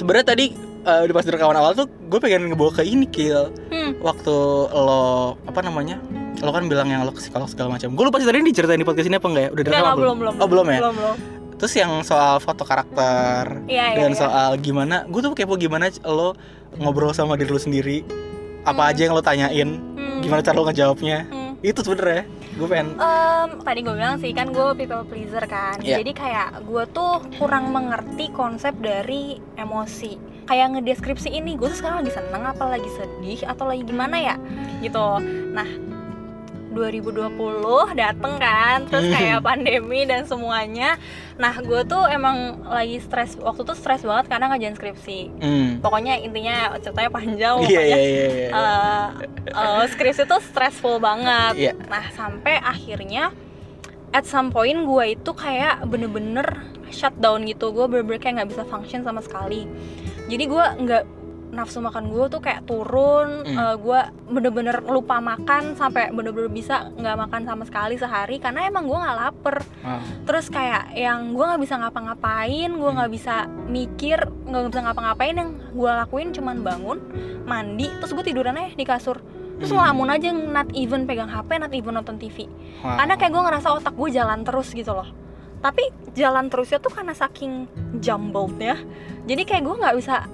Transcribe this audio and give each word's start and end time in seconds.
sebenarnya 0.00 0.26
tadi 0.32 0.56
uh, 0.88 1.04
di 1.04 1.12
pas 1.12 1.28
rekaman 1.28 1.60
awal 1.60 1.76
tuh 1.76 1.84
gue 1.84 2.18
pengen 2.24 2.48
ngebawa 2.48 2.72
ke 2.72 2.82
ini 2.88 3.04
kill 3.04 3.52
hmm. 3.68 4.00
waktu 4.00 4.32
lo 4.72 5.36
apa 5.44 5.60
namanya 5.60 6.00
lo 6.40 6.56
kan 6.56 6.64
bilang 6.72 6.88
yang 6.88 7.04
lo 7.04 7.12
ke 7.12 7.20
psikolog 7.20 7.52
segala 7.52 7.76
macam. 7.76 7.92
Gue 7.92 8.04
lupa 8.08 8.16
sih 8.16 8.24
tadi 8.24 8.40
diceritain 8.40 8.80
di 8.80 8.88
podcast 8.88 9.12
ini 9.12 9.20
apa 9.20 9.28
enggak 9.28 9.44
ya? 9.44 9.50
Udah 9.52 9.64
direkam 9.68 9.92
belum? 10.00 10.16
belum 10.16 10.34
oh 10.40 10.48
belum 10.48 10.66
ya? 10.72 10.78
Belum 10.80 10.94
belum. 10.96 11.16
Terus 11.60 11.72
yang 11.76 11.92
soal 12.00 12.40
foto 12.40 12.64
karakter 12.64 13.68
iya, 13.68 13.92
dan 13.92 14.16
iya. 14.16 14.16
soal 14.16 14.50
gimana 14.56 15.04
gue 15.04 15.20
tuh 15.20 15.36
kepo 15.36 15.60
gimana 15.60 15.92
lo 16.08 16.32
ngobrol 16.80 17.12
sama 17.12 17.36
diri 17.36 17.52
lo 17.52 17.60
sendiri. 17.60 18.00
Apa 18.64 18.88
Hmm. 18.88 18.90
aja 18.96 19.00
yang 19.04 19.12
lo 19.12 19.20
tanyain? 19.20 19.68
Hmm. 19.76 20.24
gimana 20.24 20.40
cara 20.40 20.56
lo 20.56 20.64
ngejawabnya? 20.64 21.28
Hmm. 21.28 21.52
itu 21.60 21.84
sebenernya 21.84 22.24
gue 22.56 22.66
pengen 22.66 22.98
Em, 22.98 23.50
tadi 23.62 23.80
gue 23.86 23.94
bilang 23.94 24.16
sih 24.18 24.32
kan 24.34 24.50
gue 24.50 24.68
people 24.74 25.06
pleaser 25.06 25.44
kan. 25.46 25.78
Iya. 25.78 26.02
jadi 26.02 26.12
kayak 26.14 26.48
gue 26.66 26.84
tuh 26.90 27.22
kurang 27.38 27.70
mengerti 27.70 28.30
konsep 28.34 28.74
dari 28.82 29.38
emosi. 29.54 30.18
Kayak 30.50 30.78
ngedeskripsi 30.78 31.30
ini 31.30 31.54
gue 31.54 31.70
tuh 31.70 31.78
sekarang 31.78 32.02
lagi 32.02 32.12
seneng 32.14 32.42
apa 32.42 32.64
lagi 32.66 32.90
sedih 32.98 33.46
atau 33.46 33.70
lagi 33.70 33.86
gimana 33.86 34.16
ya? 34.18 34.34
Gitu. 34.82 35.06
Nah 35.54 35.68
2020 36.70 37.98
dateng 37.98 38.34
kan 38.38 38.86
terus 38.86 39.10
Hmm. 39.10 39.14
kayak 39.16 39.40
pandemi 39.42 40.06
dan 40.06 40.22
semuanya 40.24 40.94
nah 41.40 41.56
gue 41.56 41.82
tuh 41.88 42.06
emang 42.06 42.62
lagi 42.68 43.00
stres 43.02 43.34
waktu 43.40 43.64
tuh 43.64 43.74
stres 43.74 44.04
banget 44.04 44.28
karena 44.30 44.52
ngajain 44.52 44.76
skripsi 44.76 45.20
hmm. 45.40 45.68
pokoknya 45.82 46.20
intinya 46.20 46.76
ceritanya 46.78 47.10
panjang 47.10 47.56
iya 47.64 47.78
pokoknya 47.80 47.96
iya 47.96 47.98
iya 47.98 48.26
iya. 48.28 48.48
eh, 48.52 49.06
eh, 49.50 49.84
skripsi 49.90 50.22
tuh 50.28 50.40
stressful 50.40 51.00
banget. 51.00 51.54
Iya. 51.56 51.72
Nah 51.88 52.04
sampai 52.14 52.60
akhirnya 52.60 53.34
at 54.10 54.26
some 54.26 54.50
point 54.50 54.76
gue 54.84 55.04
itu 55.14 55.30
kayak 55.32 55.86
bener-bener 55.86 56.44
shutdown 56.90 57.46
gitu. 57.46 57.70
Gue 57.70 57.86
bener-bener 57.86 58.20
kayak 58.20 58.34
nggak 58.42 58.50
bisa 58.52 58.62
function 58.66 59.06
sama 59.06 59.22
sekali. 59.22 59.64
Jadi 60.30 60.44
gue 60.46 60.64
nggak 60.86 61.04
nafsu 61.50 61.78
makan 61.78 62.08
gue 62.08 62.26
tuh 62.28 62.38
kayak 62.38 62.62
turun. 62.62 63.42
Hmm. 63.42 63.58
Eh, 63.58 63.76
gue 63.76 64.00
bener-bener 64.28 64.80
lupa 64.82 65.18
makan 65.18 65.74
sampai 65.74 66.08
bener-bener 66.08 66.46
bisa 66.46 66.90
nggak 66.92 67.16
makan 67.18 67.42
sama 67.42 67.62
sekali 67.64 67.94
sehari 67.94 68.38
karena 68.38 68.64
emang 68.64 68.86
gue 68.86 68.94
nggak 68.94 69.18
lapar 69.18 69.56
Ah. 69.80 69.98
terus 70.22 70.46
kayak 70.46 70.92
yang 70.92 71.32
gue 71.32 71.42
nggak 71.42 71.58
bisa 71.58 71.74
ngapa-ngapain 71.76 72.70
gue 72.70 72.90
nggak 72.92 73.10
bisa 73.10 73.34
mikir 73.66 74.18
nggak 74.44 74.70
bisa 74.70 74.80
ngapa-ngapain 74.82 75.34
yang 75.34 75.50
gue 75.68 75.90
lakuin 75.90 76.30
cuman 76.30 76.60
bangun 76.60 76.98
mandi 77.42 77.90
terus 77.98 78.12
gue 78.12 78.22
tiduran 78.22 78.54
aja 78.54 78.70
di 78.70 78.84
kasur 78.84 79.18
terus 79.56 79.68
Hmm. 79.68 79.82
ngelamun 79.82 80.08
aja 80.10 80.28
not 80.30 80.68
even 80.72 81.04
pegang 81.04 81.26
hp 81.26 81.50
not 81.56 81.72
even 81.72 81.92
nonton 81.92 82.16
tv 82.16 82.46
Wow. 82.80 82.96
karena 82.96 83.14
kayak 83.16 83.32
gue 83.32 83.42
ngerasa 83.42 83.68
otak 83.72 83.94
gue 83.94 84.08
jalan 84.10 84.40
terus 84.40 84.70
gitu 84.70 84.92
loh 84.92 85.08
tapi 85.58 85.82
jalan 86.12 86.46
terusnya 86.46 86.78
tuh 86.78 86.88
karena 86.88 87.12
saking 87.12 87.66
jumblednya 88.00 88.80
jadi 89.24 89.42
kayak 89.44 89.62
gue 89.62 89.76
nggak 89.76 89.96
bisa 89.96 90.24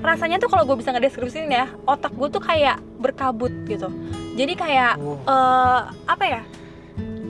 rasanya 0.00 0.38
tuh 0.38 0.46
kalau 0.46 0.62
gue 0.64 0.76
bisa 0.76 0.90
ngedeskripsiin 0.90 1.48
ya 1.48 1.66
otak 1.84 2.10
gue 2.10 2.28
tuh 2.28 2.40
kayak 2.40 2.78
berkabut 2.96 3.50
gitu 3.64 3.90
jadi 4.32 4.52
kayak 4.54 4.92
Oh. 4.96 5.18
eh 5.20 5.80
apa 6.06 6.24
ya 6.24 6.42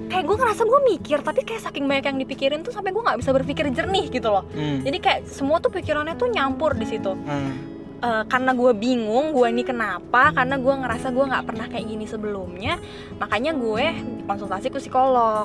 kayak 0.06 0.24
gue 0.24 0.36
ngerasa 0.36 0.62
gue 0.62 0.80
mikir 0.88 1.18
tapi 1.20 1.40
kayak 1.40 1.62
saking 1.62 1.84
banyak 1.84 2.04
yang 2.04 2.18
dipikirin 2.18 2.60
tuh 2.60 2.70
sampai 2.70 2.90
gue 2.90 2.98
nggak 2.98 3.16
bisa 3.16 3.30
berpikir 3.30 3.70
jernih 3.70 4.06
gitu 4.06 4.28
loh 4.28 4.44
Hmm. 4.50 4.80
jadi 4.80 4.98
kayak 4.98 5.20
semua 5.24 5.58
tuh 5.58 5.70
pikirannya 5.70 6.14
tuh 6.14 6.26
nyampur 6.26 6.74
di 6.74 6.84
situ 6.84 7.14
Hmm. 7.14 7.52
Eh, 8.00 8.24
karena 8.26 8.50
gue 8.50 8.72
bingung 8.72 9.30
gue 9.30 9.46
ini 9.46 9.60
kenapa 9.60 10.32
karena 10.32 10.56
gue 10.56 10.72
ngerasa 10.74 11.10
gue 11.10 11.20
nggak 11.22 11.44
pernah 11.44 11.66
kayak 11.66 11.84
gini 11.84 12.04
sebelumnya 12.04 12.80
makanya 13.16 13.52
gue 13.52 13.86
konsultasi 14.24 14.68
ke 14.68 14.80
psikolog 14.80 15.44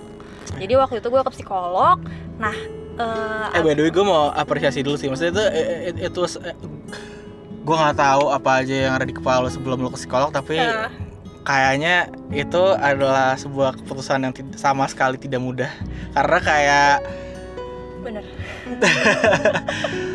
jadi 0.56 0.74
waktu 0.78 0.98
itu 0.98 1.08
gue 1.10 1.20
ke 1.22 1.32
psikolog 1.32 2.00
nah 2.38 2.56
eh, 2.96 3.48
Eh 3.52 3.60
by 3.60 3.76
the 3.76 3.84
way 3.84 3.92
gue 3.92 4.02
mau 4.04 4.32
apresiasi 4.32 4.82
dulu 4.82 4.96
sih 4.96 5.12
Maksudnya 5.12 5.36
itu 5.36 5.44
it, 5.84 5.96
it 6.02 6.16
was 6.16 6.40
Gue 7.66 7.76
gak 7.76 7.98
tahu 7.98 8.30
apa 8.30 8.62
aja 8.62 8.76
yang 8.88 8.94
ada 8.94 9.04
di 9.04 9.12
kepala 9.12 9.44
lo 9.44 9.50
sebelum 9.50 9.82
lo 9.82 9.90
ke 9.90 9.98
psikolog 9.98 10.30
Tapi 10.30 10.62
eh, 10.62 10.86
kayaknya 11.42 12.14
itu 12.30 12.62
adalah 12.78 13.34
sebuah 13.34 13.82
keputusan 13.82 14.22
yang 14.22 14.34
sama 14.54 14.86
sekali 14.86 15.18
tidak 15.18 15.42
mudah. 15.42 15.72
Karena 16.14 16.40
kayak 16.40 16.96
bener. 18.06 18.24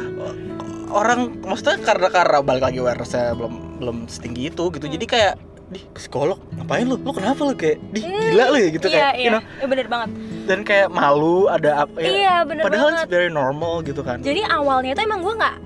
Orang 0.91 1.39
maksudnya 1.47 1.79
karena 1.79 2.09
karena 2.11 2.39
balik 2.43 2.67
lagi 2.67 2.79
awarenessnya 2.83 3.35
belum 3.39 3.79
belum 3.79 3.97
setinggi 4.11 4.51
itu 4.51 4.65
gitu. 4.75 4.87
Jadi 4.87 5.07
kayak 5.07 5.35
di 5.71 5.79
ke 5.87 6.03
psikolog 6.03 6.35
ngapain 6.59 6.83
lu? 6.83 6.99
Lu 6.99 7.15
kenapa 7.15 7.47
lu 7.47 7.55
kayak 7.55 7.79
di 7.95 8.03
Hmm, 8.03 8.27
gila 8.35 8.45
lu 8.51 8.59
ya 8.59 8.69
gitu 8.75 8.87
iya 8.91 8.95
kayak 8.99 9.13
iya. 9.15 9.23
you 9.23 9.31
know. 9.31 9.43
Eh, 9.63 9.69
bener 9.71 9.87
banget. 9.87 10.11
Dan 10.51 10.67
kayak 10.67 10.91
malu 10.91 11.47
ada 11.47 11.87
apa 11.87 11.95
ya, 12.03 12.11
iya 12.11 12.35
bener 12.43 12.67
padahal 12.67 12.91
banget. 12.91 13.07
it's 13.07 13.11
very 13.15 13.31
normal 13.31 13.79
gitu 13.87 14.03
kan. 14.03 14.19
Jadi 14.19 14.43
awalnya 14.51 14.99
itu 14.99 15.03
emang 15.07 15.23
gue 15.23 15.35
nggak 15.39 15.57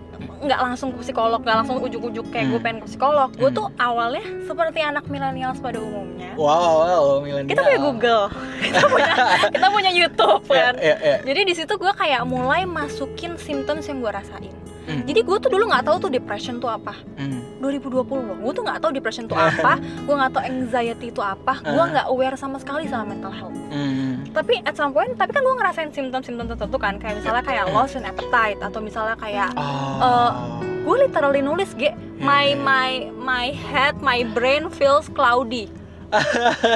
nggak 0.44 0.60
langsung 0.60 0.92
ke 0.92 1.00
psikolog 1.00 1.40
nggak 1.40 1.56
langsung 1.58 1.80
ujuk-ujuk 1.80 2.26
kayak 2.28 2.46
gue 2.46 2.54
Hmm. 2.54 2.64
pengen 2.64 2.78
ke 2.80 2.88
psikolog 2.88 3.28
gue 3.32 3.48
Hmm. 3.48 3.56
tuh 3.56 3.66
awalnya 3.76 4.24
seperti 4.44 4.78
anak 4.78 5.04
milenial 5.08 5.56
pada 5.56 5.78
umumnya 5.78 6.36
wow 6.36 6.46
wow, 6.46 6.74
wow 6.84 7.04
milenial 7.18 7.48
kita 7.48 7.60
punya 7.62 7.80
Google 7.80 8.24
kita 8.64 8.80
punya 8.84 9.12
kita 9.50 9.66
punya 9.68 9.90
YouTube 9.90 10.42
ya, 10.46 10.62
kan 10.62 10.74
ya, 10.76 10.96
ya. 10.98 11.16
jadi 11.22 11.40
di 11.42 11.54
situ 11.54 11.72
gue 11.74 11.92
kayak 11.92 12.22
mulai 12.24 12.62
masukin 12.62 13.34
symptoms 13.36 13.88
yang 13.88 13.98
gue 13.98 14.12
rasain 14.12 14.54
Hmm. 14.84 15.02
jadi 15.02 15.20
gue 15.20 15.36
tuh 15.38 15.48
dulu 15.48 15.64
nggak 15.66 15.82
tahu 15.82 15.96
tuh 15.98 16.10
depression 16.10 16.56
tuh 16.56 16.68
apa 16.68 16.92
Hmm. 17.16 17.40
2020 17.58 18.04
loh 18.04 18.36
gue 18.36 18.52
tuh 18.52 18.62
nggak 18.62 18.78
tahu 18.78 18.92
depression 18.92 19.24
tuh 19.24 19.32
apa 19.34 19.76
gue 19.80 20.14
nggak 20.14 20.30
tahu 20.30 20.42
anxiety 20.42 21.08
itu 21.08 21.18
apa 21.18 21.56
gue 21.58 21.72
Ah. 21.74 21.88
nggak 21.90 22.06
aware 22.06 22.34
sama 22.34 22.56
sekali 22.56 22.84
sama 22.84 23.08
mental 23.08 23.30
health 23.30 23.56
Hmm. 23.66 24.28
tapi 24.30 24.60
at 24.60 24.72
some 24.72 24.90
point 24.90 25.12
tapi 25.12 25.30
kan 25.30 25.40
gue 25.40 25.54
ngerasain 25.54 25.90
simptom-simptom 25.90 26.46
tertentu 26.46 26.76
kan 26.76 26.96
kayak 26.96 27.16
misalnya 27.16 27.40
kayak 27.40 27.64
loss 27.68 27.92
in 27.92 28.02
appetite 28.02 28.60
atau 28.60 28.78
misalnya 28.78 29.16
kayak 29.16 29.50
Oh. 29.54 30.30
gue 30.60 30.96
literally 31.00 31.40
nulis 31.40 31.72
ge 31.72 31.90
my 32.18 32.52
my 32.54 32.90
my 33.10 33.46
head 33.50 33.96
my 33.98 34.20
brain 34.28 34.68
feels 34.68 35.08
cloudy 35.08 35.72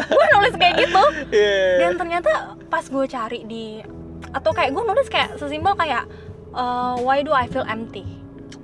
gue 0.09 0.27
nulis 0.33 0.55
kayak 0.55 0.75
gitu 0.83 1.05
Yeah. 1.29 1.77
dan 1.79 1.93
ternyata 1.97 2.31
pas 2.67 2.83
gue 2.83 3.05
cari 3.07 3.45
di 3.45 3.85
atau 4.29 4.51
kayak 4.51 4.73
gue 4.73 4.83
nulis 4.83 5.09
kayak 5.09 5.37
sesimpel 5.37 5.73
kayak 5.75 6.05
uh, 6.55 6.97
why 7.01 7.21
do 7.25 7.33
I 7.33 7.49
feel 7.49 7.65
empty? 7.67 8.05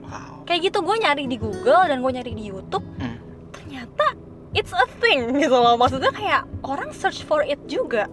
Wow. 0.05 0.45
Kayak 0.45 0.73
gitu 0.73 0.79
gue 0.85 0.97
nyari 1.01 1.25
di 1.27 1.37
Google 1.41 1.89
dan 1.89 2.01
gue 2.01 2.13
nyari 2.13 2.33
di 2.37 2.45
YouTube. 2.49 2.85
Hmm. 3.01 3.19
ternyata 3.55 4.07
it's 4.53 4.73
a 4.73 4.87
thing 5.01 5.33
gitu 5.43 5.57
loh. 5.57 5.75
Maksudnya 5.77 6.13
kayak 6.13 6.47
orang 6.63 6.93
search 6.93 7.25
for 7.25 7.43
it 7.45 7.59
juga. 7.67 8.07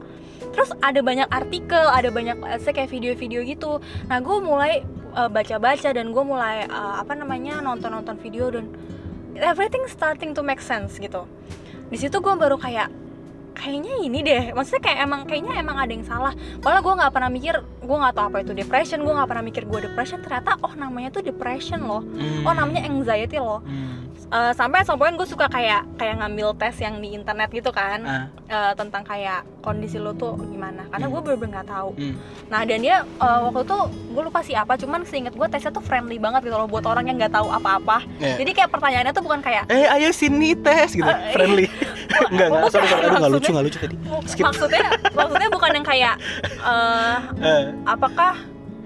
Terus 0.52 0.74
ada 0.82 1.00
banyak 1.06 1.30
artikel 1.30 1.86
ada 1.86 2.09
banyak 2.09 2.42
kayak 2.59 2.90
video-video 2.90 3.46
gitu. 3.46 3.78
Nah 4.09 4.18
gue 4.20 4.38
mulai 4.42 4.82
uh, 5.16 5.30
baca-baca 5.30 5.90
dan 5.94 6.12
gue 6.12 6.24
mulai 6.24 6.66
uh, 6.68 7.00
apa 7.00 7.14
namanya 7.14 7.62
nonton-nonton 7.62 8.18
video 8.20 8.50
dan 8.50 8.72
everything 9.38 9.86
starting 9.88 10.34
to 10.34 10.42
make 10.42 10.59
sense 10.59 10.98
gitu. 10.98 11.30
Di 11.92 11.98
situ 12.00 12.20
gue 12.20 12.34
baru 12.36 12.56
kayak 12.58 12.90
kayaknya 13.56 13.94
ini 14.03 14.19
deh. 14.22 14.44
Maksudnya 14.51 14.81
kayak 14.84 15.00
emang 15.06 15.22
kayaknya 15.25 15.53
emang 15.59 15.78
ada 15.79 15.91
yang 15.91 16.06
salah. 16.06 16.34
Malah 16.62 16.81
gue 16.84 16.94
nggak 17.00 17.12
pernah 17.13 17.29
mikir 17.31 17.56
gue 17.62 17.97
nggak 17.97 18.13
tahu 18.16 18.25
apa 18.31 18.38
itu 18.44 18.51
depression 18.56 19.00
gue 19.03 19.13
nggak 19.13 19.29
pernah 19.29 19.44
mikir 19.44 19.63
gue 19.66 19.79
depression. 19.91 20.19
Ternyata 20.19 20.59
oh 20.62 20.73
namanya 20.75 21.09
tuh 21.13 21.23
depression 21.23 21.84
loh. 21.84 22.03
Hmm. 22.03 22.47
oh 22.47 22.53
namanya 22.53 22.85
anxiety 22.85 23.38
loh. 23.40 23.63
Hmm. 23.63 24.10
Eh, 24.31 24.53
sampai 24.53 24.80
at 24.80 24.88
some 24.88 24.96
point 24.96 25.12
gue 25.12 25.25
suka 25.25 25.46
kayak 25.46 25.84
kayak 25.96 26.16
ngambil 26.18 26.56
tes 26.56 26.72
yang 26.78 26.96
di 26.97 27.12
internet 27.12 27.52
gitu 27.52 27.68
kan 27.69 28.00
Ah. 28.02 28.25
eh, 28.47 28.74
tentang 28.74 29.03
kayak 29.03 29.44
kondisi 29.59 30.00
lo 30.00 30.12
tuh 30.14 30.40
gimana 30.42 30.88
karena 30.88 31.06
Hmm. 31.06 31.14
gue 31.14 31.22
bener-bener 31.22 31.52
nggak 31.53 31.68
tahu 31.68 31.90
Hmm. 31.94 32.16
nah 32.47 32.64
dan 32.64 32.80
dia 32.80 33.03
eh, 33.03 33.40
waktu 33.41 33.59
itu 33.62 33.78
gue 34.08 34.24
lupa 34.24 34.40
sih 34.40 34.56
apa 34.56 34.74
cuman 34.74 35.03
seinget 35.03 35.31
gue 35.31 35.44
tesnya 35.46 35.70
tuh 35.70 35.81
friendly 35.81 36.16
banget 36.16 36.41
gitu 36.44 36.56
loh 36.56 36.64
buat 36.66 36.86
orang 36.86 37.06
yang 37.06 37.20
nggak 37.20 37.34
tahu 37.34 37.52
apa-apa 37.52 38.08
Yeah. 38.18 38.40
jadi 38.40 38.52
kayak 38.56 38.70
pertanyaannya 38.72 39.12
tuh 39.12 39.20
bukan 39.22 39.40
kayak 39.41 39.68
eh 39.68 39.91
ayo 39.91 40.09
sini 40.12 40.56
tes 40.56 40.90
gitu 40.90 41.03
Eh, 41.06 41.31
friendly 41.31 41.68
enggak 42.31 42.47
enggak 42.47 42.50
bukan, 42.56 42.72
sorry 42.72 42.88
sorry 42.88 43.03
aduh 43.03 43.18
nggak 43.20 43.34
lucu 43.34 43.50
nggak 43.52 43.66
lucu 43.68 43.78
tadi 43.80 43.96
skip 44.25 44.44
maksudnya 44.44 44.81
maksudnya 45.12 45.50
bukan 45.52 45.72
yang 45.74 45.84
kayak 45.86 46.16
eh, 46.58 47.18
Eh. 47.41 47.64
apakah 47.84 48.34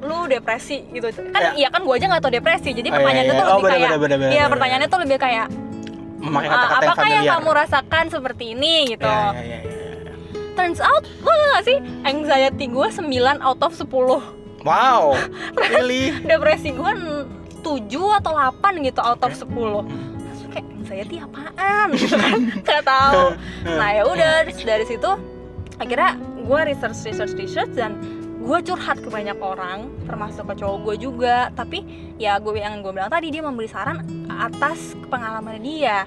lu 0.06 0.26
depresi 0.26 0.86
gitu. 0.88 1.08
Kan 1.28 1.42
Ya. 1.44 1.52
iya 1.58 1.68
kan 1.68 1.82
gue 1.82 1.94
aja 1.94 2.06
nggak 2.08 2.22
tahu 2.22 2.34
depresi 2.34 2.70
jadi 2.72 2.86
Oh, 2.86 2.92
iya, 2.92 2.96
pertanyaannya 2.96 3.26
iya. 3.28 3.36
tuh 3.36 3.46
Oh, 3.46 3.50
lebih 3.52 3.66
bener, 3.66 3.76
kayak 3.76 3.90
bener, 3.98 4.18
bener, 4.18 4.30
iya 4.32 4.44
pertanyaannya 4.46 4.88
tuh 4.88 5.00
lebih 5.02 5.18
kayak 5.18 5.48
memakai 6.16 6.48
"Ah, 6.48 6.52
kata-kata 6.52 6.74
yang 6.76 6.86
apakah 6.88 7.08
yang 7.12 7.26
kamu 7.32 7.50
rasakan 7.52 8.06
seperti 8.08 8.46
ini 8.52 8.74
gitu? 8.88 9.06
Ya, 9.06 9.30
ya, 9.32 9.42
ya, 9.42 9.58
ya, 9.62 10.14
turns 10.56 10.80
out 10.80 11.04
lo 11.20 11.30
tau 11.30 11.48
gak 11.52 11.64
sih? 11.64 11.78
Anxiety 12.04 12.66
gue 12.68 12.88
9 12.88 13.04
out 13.40 13.60
of 13.60 13.72
10 13.72 13.86
wow 14.64 15.04
really? 15.62 16.16
Depresi 16.22 16.72
gue 16.72 16.92
7 17.60 17.66
atau 18.16 18.34
8 18.34 18.62
gitu 18.82 19.00
out 19.00 19.20
of 19.20 19.34
10 19.34 19.46
Hmm. 19.46 19.86
terus 20.24 20.42
kayak 20.50 20.66
anxiety 20.72 21.16
apaan? 21.18 21.88
Gitu 21.94 22.16
kan? 22.16 22.40
Gak 22.62 22.84
tahu. 22.84 23.24
Nah 23.76 23.90
ya 23.92 24.04
udah 24.04 24.32
dari 24.48 24.86
situ 24.86 25.12
akhirnya 25.76 26.16
gue 26.40 26.60
research 26.64 27.04
research 27.04 27.34
research 27.36 27.74
dan 27.74 27.98
gue 28.46 28.58
curhat 28.64 29.02
ke 29.02 29.10
banyak 29.10 29.36
orang 29.36 29.90
termasuk 30.06 30.46
ke 30.46 30.62
cowok 30.62 30.78
gue 30.84 30.96
juga. 31.02 31.50
Tapi 31.52 31.82
ya 32.16 32.38
gue 32.38 32.54
yang 32.56 32.80
gue 32.80 32.94
bilang 32.94 33.10
tadi 33.10 33.28
dia 33.28 33.42
memberi 33.42 33.66
saran 33.66 34.06
atas 34.30 34.94
pengalaman 35.10 35.58
dia 35.58 36.06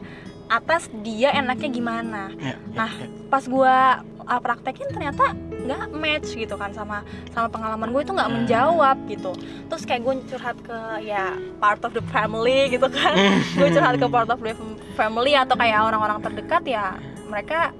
atas 0.48 0.86
dia 1.02 1.34
enaknya 1.34 1.68
gimana. 1.68 2.22
Ya, 2.34 2.54
ya, 2.54 2.56
Nah, 2.72 2.88
ya. 2.90 3.06
pas 3.28 3.44
gue 3.44 3.74
uh, 4.22 4.40
praktekin 4.40 4.88
ternyata 4.88 5.36
nggak 5.58 5.92
match 5.92 6.32
gitu 6.32 6.54
kan 6.54 6.72
sama 6.72 7.04
sama 7.28 7.50
pengalaman 7.50 7.90
gue 7.90 8.00
itu 8.00 8.12
nggak 8.14 8.24
Hmm. 8.24 8.36
menjawab 8.40 8.96
gitu. 9.04 9.36
Terus 9.68 9.82
kayak 9.84 10.00
gue 10.00 10.14
curhat 10.24 10.56
ke 10.62 10.78
ya 11.02 11.36
part 11.58 11.82
of 11.82 11.92
the 11.92 12.00
family 12.08 12.70
gitu 12.70 12.88
kan. 12.88 13.12
Gue 13.58 13.68
curhat 13.68 13.98
ke 13.98 14.06
part 14.06 14.30
of 14.30 14.38
the 14.38 14.54
family 14.94 15.34
atau 15.34 15.52
kayak 15.52 15.82
orang-orang 15.82 16.22
terdekat 16.22 16.62
ya 16.64 16.96
mereka 17.26 17.74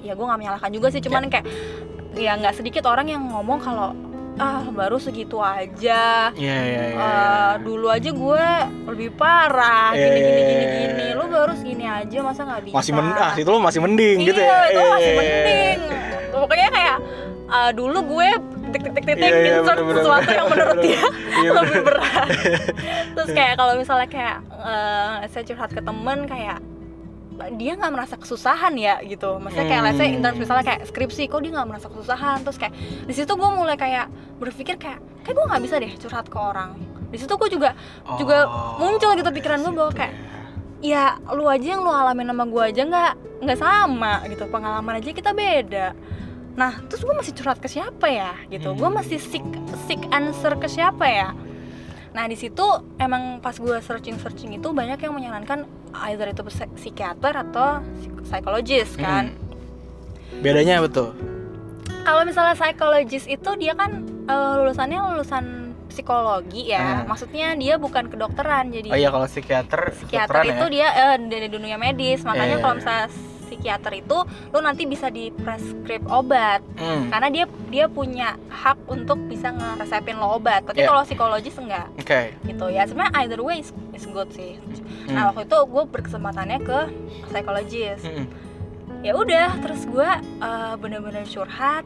ya 0.00 0.16
gue 0.16 0.24
nggak 0.24 0.40
menyalahkan 0.40 0.70
juga 0.72 0.88
sih. 0.90 0.98
Cuman 0.98 1.28
kayak 1.28 1.46
ya 2.14 2.32
nggak 2.34 2.54
sedikit 2.54 2.84
orang 2.84 3.06
yang 3.06 3.22
ngomong 3.22 3.58
kalau 3.58 3.92
ah 4.36 4.62
baru 4.64 4.96
segitu 4.96 5.36
aja 5.36 6.30
Iya 6.30 6.56
iya 6.62 6.82
iya. 6.88 6.96
Eh, 6.96 7.52
dulu 7.60 7.90
aja 7.90 8.06
gue 8.06 8.46
lebih 8.86 9.10
parah 9.12 9.90
Iya, 9.90 9.98
gini 10.00 10.14
iya, 10.14 10.22
gini 10.22 10.38
iya, 10.38 10.46
gini 10.46 10.62
iya. 10.62 10.88
gini 10.88 11.06
lu 11.12 11.24
baru 11.26 11.52
segini 11.52 11.84
aja 11.84 12.18
masa 12.22 12.40
nggak 12.44 12.62
bisa 12.62 12.74
masih 12.76 12.92
mending 12.94 13.18
ah 13.18 13.32
itu 13.34 13.48
lo 13.48 13.58
masih 13.58 13.80
mending 13.82 14.16
iya, 14.16 14.28
gitu 14.30 14.40
ya. 14.40 14.58
itu 14.64 14.80
masih 14.80 15.10
Iya. 15.10 15.18
mending 15.18 15.78
pokoknya 16.30 16.68
kayak 16.70 16.96
eh, 17.48 17.70
dulu 17.74 17.98
gue 18.08 18.28
tik 18.68 18.82
tik 18.84 18.92
tik 18.94 19.04
tik 19.08 19.16
Iya, 19.18 19.26
iya, 19.26 19.52
insert 19.58 19.76
bener-bener. 19.76 19.98
sesuatu 19.98 20.30
yang 20.30 20.46
menurut 20.46 20.78
dia 20.78 21.02
Iya, 21.34 21.50
lebih 21.58 21.72
bener. 21.74 21.82
berat 21.98 22.26
terus 23.18 23.28
kayak 23.34 23.54
kalau 23.58 23.72
misalnya 23.74 24.06
kayak 24.06 24.36
eh, 24.54 25.12
saya 25.26 25.42
curhat 25.44 25.70
ke 25.72 25.82
temen 25.82 26.18
kayak 26.24 26.58
dia 27.52 27.72
nggak 27.74 27.92
merasa 27.92 28.14
kesusahan 28.14 28.74
ya 28.74 28.98
gitu. 29.00 29.38
Maksudnya 29.38 29.66
kayak 29.68 29.82
let's 29.84 29.96
say 29.96 30.08
in 30.08 30.18
terms 30.18 30.34
Hmm. 30.34 30.42
misalnya 30.42 30.64
kayak 30.64 30.80
skripsi 30.84 31.22
kok 31.26 31.40
dia 31.40 31.52
nggak 31.52 31.68
merasa 31.68 31.86
kesusahan? 31.86 32.38
Terus 32.42 32.56
kayak 32.56 32.74
di 33.04 33.12
situ 33.12 33.30
gue 33.30 33.48
mulai 33.48 33.74
kayak 33.74 34.06
berpikir 34.36 34.74
kayak 34.76 34.98
kayak 35.22 35.34
gue 35.34 35.46
nggak 35.46 35.62
bisa 35.62 35.74
deh 35.76 35.92
curhat 35.96 36.26
ke 36.26 36.36
orang. 36.36 36.70
Di 37.08 37.16
situ 37.16 37.32
gue 37.32 37.48
juga 37.48 37.72
juga 38.14 38.44
Oh, 38.44 38.76
muncul 38.78 39.14
gitu 39.14 39.30
pikiran 39.30 39.58
gue 39.60 39.72
bahwa 39.72 39.92
kayak 39.92 40.14
ya. 40.80 41.16
lu 41.30 41.44
aja 41.44 41.66
yang 41.68 41.80
lu 41.80 41.90
alamin 41.90 42.26
sama 42.26 42.44
gue 42.44 42.62
aja 42.64 42.82
nggak 42.84 43.12
nggak 43.40 43.58
sama 43.58 44.12
gitu. 44.26 44.44
Pengalaman 44.46 44.94
aja 44.96 45.08
kita 45.08 45.30
beda. 45.32 45.86
Nah 46.54 46.72
terus 46.84 47.00
gue 47.00 47.14
masih 47.14 47.32
curhat 47.32 47.58
ke 47.58 47.66
siapa 47.66 48.06
ya 48.06 48.34
gitu. 48.48 48.74
Gue 48.74 48.86
Hmm. 48.86 48.98
masih 48.98 49.16
seek 49.16 49.46
seek 49.86 50.02
answer 50.10 50.54
ke 50.54 50.66
siapa 50.66 51.06
ya 51.06 51.30
nah 52.18 52.26
di 52.26 52.34
situ 52.34 52.66
emang 52.98 53.38
pas 53.38 53.54
gue 53.54 53.78
searching 53.78 54.18
searching 54.18 54.50
itu 54.52 54.74
banyak 54.74 54.98
yang 54.98 55.14
menyarankan 55.14 55.70
either 56.04 56.26
itu 56.26 56.42
psik- 56.42 56.74
psikiater 56.74 57.30
atau 57.30 57.78
psik- 57.94 58.26
psikologis 58.26 58.90
kan 58.98 59.30
Hmm. 60.28 60.42
Bedanya 60.44 60.82
apa 60.82 60.90
tuh? 60.90 61.10
kalau 62.02 62.20
misalnya 62.22 62.52
psikologis 62.52 63.22
itu 63.24 63.50
dia 63.54 63.72
kan 63.72 64.02
eh, 64.26 64.52
lulusannya 64.56 64.98
lulusan 65.14 65.44
psikologi 65.86 66.68
ya 66.68 67.00
Hmm. 67.00 67.06
maksudnya 67.06 67.54
dia 67.54 67.78
bukan 67.78 68.10
kedokteran 68.10 68.68
jadi 68.68 68.90
Oh 68.90 68.98
iya 68.98 69.08
kalau 69.08 69.24
psikiater 69.24 69.94
psikiater 69.94 70.42
itu 70.44 70.64
ya? 70.64 70.68
dia 70.68 70.88
eh, 70.90 71.16
dari 71.22 71.46
dunia 71.46 71.78
medis 71.78 72.20
makanya 72.20 72.58
Iya, 72.58 72.60
kalau 72.60 72.74
iya, 72.74 72.80
misalnya 72.82 73.06
psikiater 73.48 73.92
itu 73.96 74.18
lu 74.48 74.58
nanti 74.58 74.84
bisa 74.84 75.08
di 75.08 75.32
prescribe 75.32 76.04
obat 76.06 76.60
Hmm. 76.76 77.08
karena 77.08 77.28
dia 77.28 77.44
dia 77.66 77.86
punya 77.86 78.28
hak 78.48 78.86
untuk 78.86 79.18
bisa 79.24 79.50
ngeresepin 79.50 80.14
lo 80.14 80.36
obat 80.36 80.62
tapi 80.62 80.80
Iya. 80.80 80.88
kalau 80.88 81.02
psikologis 81.02 81.56
enggak 81.56 81.88
Oke. 81.96 82.36
gitu 82.44 82.68
ya 82.68 82.84
sebenarnya 82.84 83.12
either 83.18 83.40
way 83.40 83.58
is, 83.58 83.72
is 83.92 84.04
good 84.06 84.28
sih 84.30 84.60
Hmm. 85.04 85.16
nah 85.16 85.22
waktu 85.26 85.44
itu 85.44 85.58
gue 85.58 85.84
berkesempatannya 85.88 86.58
ke 86.60 86.78
psikologis 87.26 88.00
Hmm. 88.00 88.26
ya 89.00 89.12
udah 89.12 89.58
terus 89.58 89.82
gue 89.84 90.10
eh, 90.38 90.74
bener-bener 90.76 91.24
curhat 91.24 91.82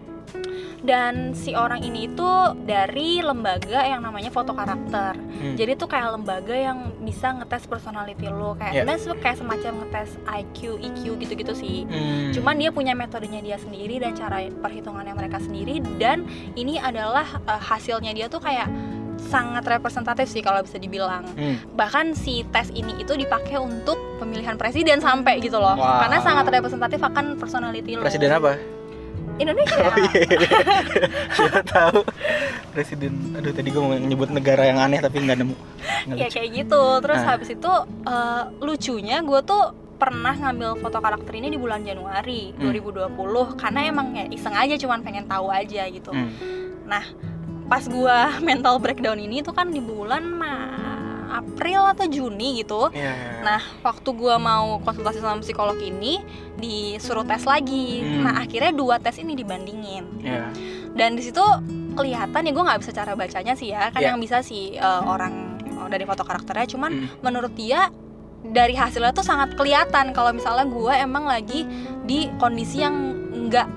dan 0.82 1.32
si 1.32 1.54
orang 1.54 1.80
ini 1.80 2.06
itu 2.06 2.30
dari 2.62 3.22
lembaga 3.22 3.82
yang 3.82 4.02
namanya 4.02 4.28
foto 4.28 4.50
karakter 4.52 5.14
Hmm. 5.14 5.54
jadi 5.54 5.74
tuh 5.74 5.86
kayak 5.86 6.14
lembaga 6.14 6.54
yang 6.54 6.94
bisa 6.98 7.34
ngetes 7.34 7.66
personality 7.66 8.26
lo 8.26 8.54
kayak 8.54 8.82
Yeah. 8.82 8.94
tuh 8.94 9.18
kayak 9.18 9.38
semacam 9.38 9.72
ngetes 9.82 10.10
IQ, 10.24 10.58
EQ 10.78 11.02
gitu-gitu 11.18 11.52
sih 11.52 11.82
Hmm. 11.84 12.30
cuman 12.30 12.54
dia 12.56 12.70
punya 12.70 12.92
metodenya 12.92 13.40
dia 13.40 13.58
sendiri 13.58 13.98
dan 13.98 14.14
cara 14.14 14.42
perhitungannya 14.48 15.12
mereka 15.12 15.38
sendiri 15.38 15.78
dan 15.96 16.26
ini 16.54 16.78
adalah 16.78 17.26
eh, 17.42 17.62
hasilnya 17.62 18.12
dia 18.12 18.26
tuh 18.26 18.38
kayak 18.38 18.70
sangat 19.22 19.62
representatif 19.62 20.26
sih 20.26 20.42
kalau 20.42 20.62
bisa 20.62 20.78
dibilang 20.78 21.22
Hmm. 21.32 21.58
bahkan 21.72 22.10
si 22.12 22.42
tes 22.48 22.70
ini 22.70 22.98
itu 22.98 23.14
dipakai 23.14 23.54
untuk 23.56 23.94
pemilihan 24.18 24.58
presiden 24.58 24.98
sampai 24.98 25.38
gitu 25.38 25.58
loh 25.58 25.74
Wow. 25.74 26.02
karena 26.02 26.18
sangat 26.18 26.50
representatif 26.50 26.98
akan 26.98 27.38
personality 27.38 27.94
lo 27.94 28.02
Presiden 28.02 28.34
apa? 28.34 28.81
Indonesia 29.34 29.80
Oh 29.82 29.96
iya. 29.96 30.48
Siapa 31.36 31.60
tahu. 31.62 32.00
Presiden. 32.70 33.12
Aduh 33.34 33.50
tadi 33.50 33.68
gue 33.68 33.78
mau 33.78 33.92
nyebut 33.92 34.28
negara 34.28 34.64
yang 34.64 34.78
aneh 34.78 34.98
tapi 34.98 35.20
nggak 35.20 35.38
nemu. 35.38 35.54
Nggak 36.06 36.16
ya 36.16 36.28
kayak 36.28 36.48
gitu 36.54 36.82
terus 37.00 37.18
Nah. 37.18 37.28
habis 37.30 37.48
itu 37.50 37.72
eh, 38.04 38.42
lucunya 38.58 39.16
gue 39.20 39.40
tuh 39.42 39.62
pernah 39.96 40.34
ngambil 40.34 40.76
foto 40.76 40.98
karakter 40.98 41.32
ini 41.32 41.48
di 41.48 41.56
bulan 41.56 41.80
Januari 41.80 42.50
Hmm. 42.52 42.68
2020 42.68 43.14
karena 43.54 43.80
emang 43.84 44.06
ya 44.12 44.26
iseng 44.26 44.52
aja 44.52 44.74
cuman 44.76 44.98
pengen 45.00 45.24
tahu 45.24 45.46
aja 45.46 45.86
gitu 45.86 46.10
Hmm. 46.10 46.34
pas 47.64 47.80
gue 47.80 48.16
mental 48.44 48.76
breakdown 48.76 49.16
ini 49.16 49.40
tuh 49.40 49.54
kan 49.54 49.70
di 49.70 49.78
bulan 49.78 50.26
Ma- 50.26 50.91
April 51.32 51.88
atau 51.88 52.04
Juni 52.04 52.60
gitu 52.60 52.92
Iya. 52.92 53.40
Nah, 53.40 53.60
waktu 53.80 54.08
gua 54.12 54.36
mau 54.36 54.76
konsultasi 54.78 55.18
sama 55.18 55.40
psikolog 55.40 55.76
ini 55.76 56.20
disuruh 56.56 57.24
tes 57.24 57.42
lagi. 57.42 58.04
Hmm. 58.04 58.22
Nah, 58.22 58.34
akhirnya 58.40 58.70
dua 58.70 59.00
tes 59.00 59.16
ini 59.16 59.32
dibandingin. 59.32 60.04
Iya. 60.20 60.44
Dan 60.92 61.16
di 61.16 61.24
situ 61.24 61.40
kelihatan 61.92 62.40
ya 62.42 62.52
gue 62.52 62.64
nggak 62.64 62.80
bisa 62.80 62.92
cara 62.92 63.12
bacanya 63.12 63.52
sih 63.52 63.68
ya. 63.68 63.88
Kan 63.88 64.00
Iya. 64.00 64.08
yang 64.12 64.20
bisa 64.20 64.40
si 64.40 64.76
eh, 64.76 65.02
orang 65.02 65.56
oh, 65.76 65.88
dari 65.88 66.04
foto 66.04 66.22
karakternya 66.22 66.68
cuman 66.68 66.90
Hmm. 66.92 67.08
menurut 67.20 67.52
dia 67.52 67.88
dari 68.42 68.74
hasilnya 68.74 69.12
tuh 69.12 69.22
sangat 69.22 69.54
kelihatan 69.54 70.10
kalau 70.10 70.30
misalnya 70.30 70.66
gue 70.66 70.92
emang 70.92 71.24
lagi 71.24 71.62
di 72.02 72.26
kondisi 72.36 72.82
yang 72.82 73.11
nggak 73.52 73.68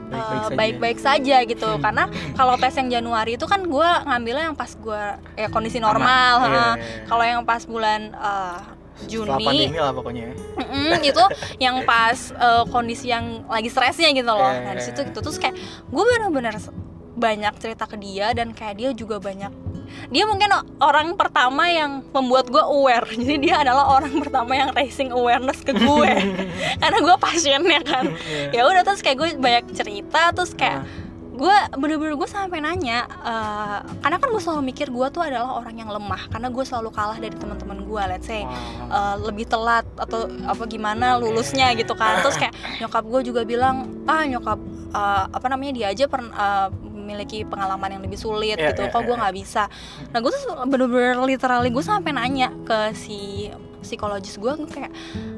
Baik-baik 0.56 0.98
eh, 0.98 1.04
saja. 1.04 1.38
gitu 1.44 1.68
Hmm. 1.68 1.83
karena 1.83 2.04
kalau 2.33 2.56
tes 2.56 2.72
yang 2.74 2.89
Januari 2.89 3.36
itu 3.36 3.44
kan 3.44 3.60
gue 3.60 3.89
ngambilnya 4.06 4.48
yang 4.48 4.56
pas 4.56 4.72
gue 4.72 5.01
ya 5.36 5.48
kondisi 5.51 5.77
normal 5.77 6.39
Aman. 6.39 6.48
Iya, 6.48 6.56
heeh. 6.56 6.74
iya, 6.74 7.06
kalau 7.06 7.24
yang 7.25 7.42
pas 7.44 7.62
bulan 7.63 8.16
Setelah 8.95 9.12
Juni 9.12 9.44
pandemi 9.44 9.75
lah 9.75 9.92
pokoknya. 9.92 10.24
ya. 10.25 10.33
Mm-mm, 10.56 11.04
itu 11.04 11.24
yang 11.60 11.83
pas 11.83 12.16
eh, 12.31 12.63
kondisi 12.66 13.06
yang 13.06 13.44
lagi 13.45 13.68
stresnya 13.68 14.10
gitu 14.10 14.25
loh. 14.25 14.48
Iya, 14.48 14.63
Nah 14.63 14.74
di 14.74 14.83
situ 14.83 15.00
gitu 15.04 15.19
terus 15.19 15.36
kayak 15.36 15.60
gue 15.86 16.04
bener-bener 16.07 16.56
banyak 17.16 17.54
cerita 17.57 17.83
ke 17.86 17.95
dia 17.95 18.31
dan 18.31 18.51
kayak 18.51 18.75
dia 18.75 18.89
juga 18.92 19.19
banyak 19.19 19.51
dia 20.10 20.24
mungkin 20.26 20.50
orang 20.80 21.14
pertama 21.16 21.68
yang 21.68 22.06
membuat 22.12 22.48
gue 22.48 22.62
aware. 22.62 23.06
Jadi 23.20 23.36
dia 23.42 23.62
adalah 23.62 23.90
orang 23.90 24.14
pertama 24.20 24.54
yang 24.54 24.70
raising 24.72 25.10
awareness 25.10 25.62
ke 25.62 25.74
gue. 25.74 26.12
Karena 26.82 26.98
gue 27.00 27.16
pasiennya 27.18 27.80
kan. 27.84 28.06
Iya. 28.16 28.52
ya 28.52 28.62
udah 28.66 28.82
terus 28.84 29.02
kayak 29.02 29.18
gue 29.18 29.30
banyak 29.38 29.66
cerita 29.74 30.32
terus 30.32 30.52
kayak 30.54 30.76
Ah. 30.76 30.88
gue 31.36 31.58
bener-bener 31.76 32.16
gue 32.16 32.30
sampai 32.32 32.64
nanya 32.64 33.04
eh, 33.08 33.80
karena 34.00 34.18
kan 34.24 34.32
gue 34.32 34.40
selalu 34.40 34.72
mikir 34.72 34.88
gue 34.88 35.07
tuh 35.12 35.19
adalah 35.19 35.59
orang 35.59 35.76
yang 35.76 35.92
lemah 35.92 36.31
karena 36.31 36.48
gue 36.48 36.64
selalu 36.64 36.95
kalah 36.95 37.19
dari 37.19 37.36
teman-teman 37.36 37.83
gue 37.83 38.02
let's 38.07 38.24
say 38.24 38.48
uh, 38.88 39.19
lebih 39.19 39.44
telat 39.44 39.83
atau 40.00 40.31
apa 40.48 40.64
gimana 40.64 41.19
lulusnya 41.19 41.76
gitu 41.76 41.92
kan. 41.92 42.24
Terus 42.24 42.40
kayak 42.40 42.56
nyokap 42.80 43.04
gue 43.04 43.21
juga 43.28 43.42
bilang 43.44 43.83
ah 44.07 44.24
nyokap 44.24 44.59
uh, 44.95 45.28
apa 45.28 45.48
namanya 45.52 45.74
dia 45.76 45.88
aja 45.92 46.07
pernah 46.07 46.31
uh, 46.31 46.68
memiliki 47.06 47.45
pengalaman 47.45 47.94
yang 47.94 48.02
lebih 48.02 48.18
sulit 48.18 48.57
Iya, 48.57 48.74
gitu. 48.74 48.90
iya, 48.90 48.92
kok 48.92 49.06
gue 49.06 49.14
iya. 49.14 49.21
nggak 49.21 49.35
bisa? 49.38 49.64
Nah 50.09 50.18
gue 50.26 50.31
tuh 50.33 50.42
bener-bener 50.66 51.21
literally 51.21 51.69
gue 51.69 51.85
sampai 51.85 52.12
nanya 52.18 52.50
ke 52.66 52.97
si 52.97 53.47
psikologis 53.85 54.42
gue 54.42 54.50
gue 54.57 54.66
kayak 54.66 54.90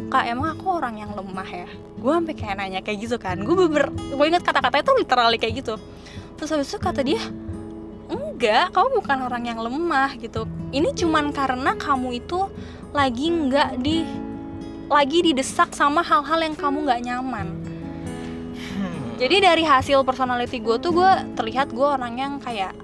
kak 0.08 0.24
emang 0.32 0.56
aku 0.56 0.80
orang 0.80 1.04
yang 1.04 1.12
lemah 1.12 1.50
ya? 1.52 1.68
Gue 2.00 2.16
sampai 2.16 2.34
kayak 2.40 2.56
nanya 2.56 2.80
kayak 2.80 2.98
gitu 3.04 3.20
kan. 3.20 3.36
Gue 3.44 3.68
beber 3.68 3.92
gue 3.92 4.26
ingat 4.26 4.48
kata-katanya 4.48 4.84
tuh 4.88 4.96
literally 4.96 5.36
kayak 5.36 5.60
gitu. 5.60 5.76
Terus 6.40 6.50
habis 6.56 6.72
itu 6.72 6.80
kata 6.80 7.04
dia 7.04 7.20
enggak 8.08 8.72
kamu 8.72 9.04
bukan 9.04 9.18
orang 9.28 9.44
yang 9.44 9.60
lemah 9.60 10.16
gitu. 10.16 10.48
Ini 10.72 10.96
cuman 10.96 11.36
karena 11.36 11.76
kamu 11.76 12.24
itu 12.24 12.48
lagi 12.96 13.28
nggak 13.28 13.84
di 13.84 14.08
lagi 14.88 15.20
didesak 15.20 15.76
sama 15.76 16.00
hal-hal 16.00 16.40
yang 16.40 16.56
kamu 16.56 16.88
nggak 16.88 17.02
nyaman. 17.04 17.67
Jadi 19.18 19.50
dari 19.52 19.64
hasil 19.66 20.06
personality 20.06 20.62
gue 20.62 20.78
tuh 20.78 20.94
gue 20.94 21.12
terlihat 21.34 21.74
gue 21.74 21.84
orang 21.84 22.14
yang 22.22 22.34
kayak 22.38 22.78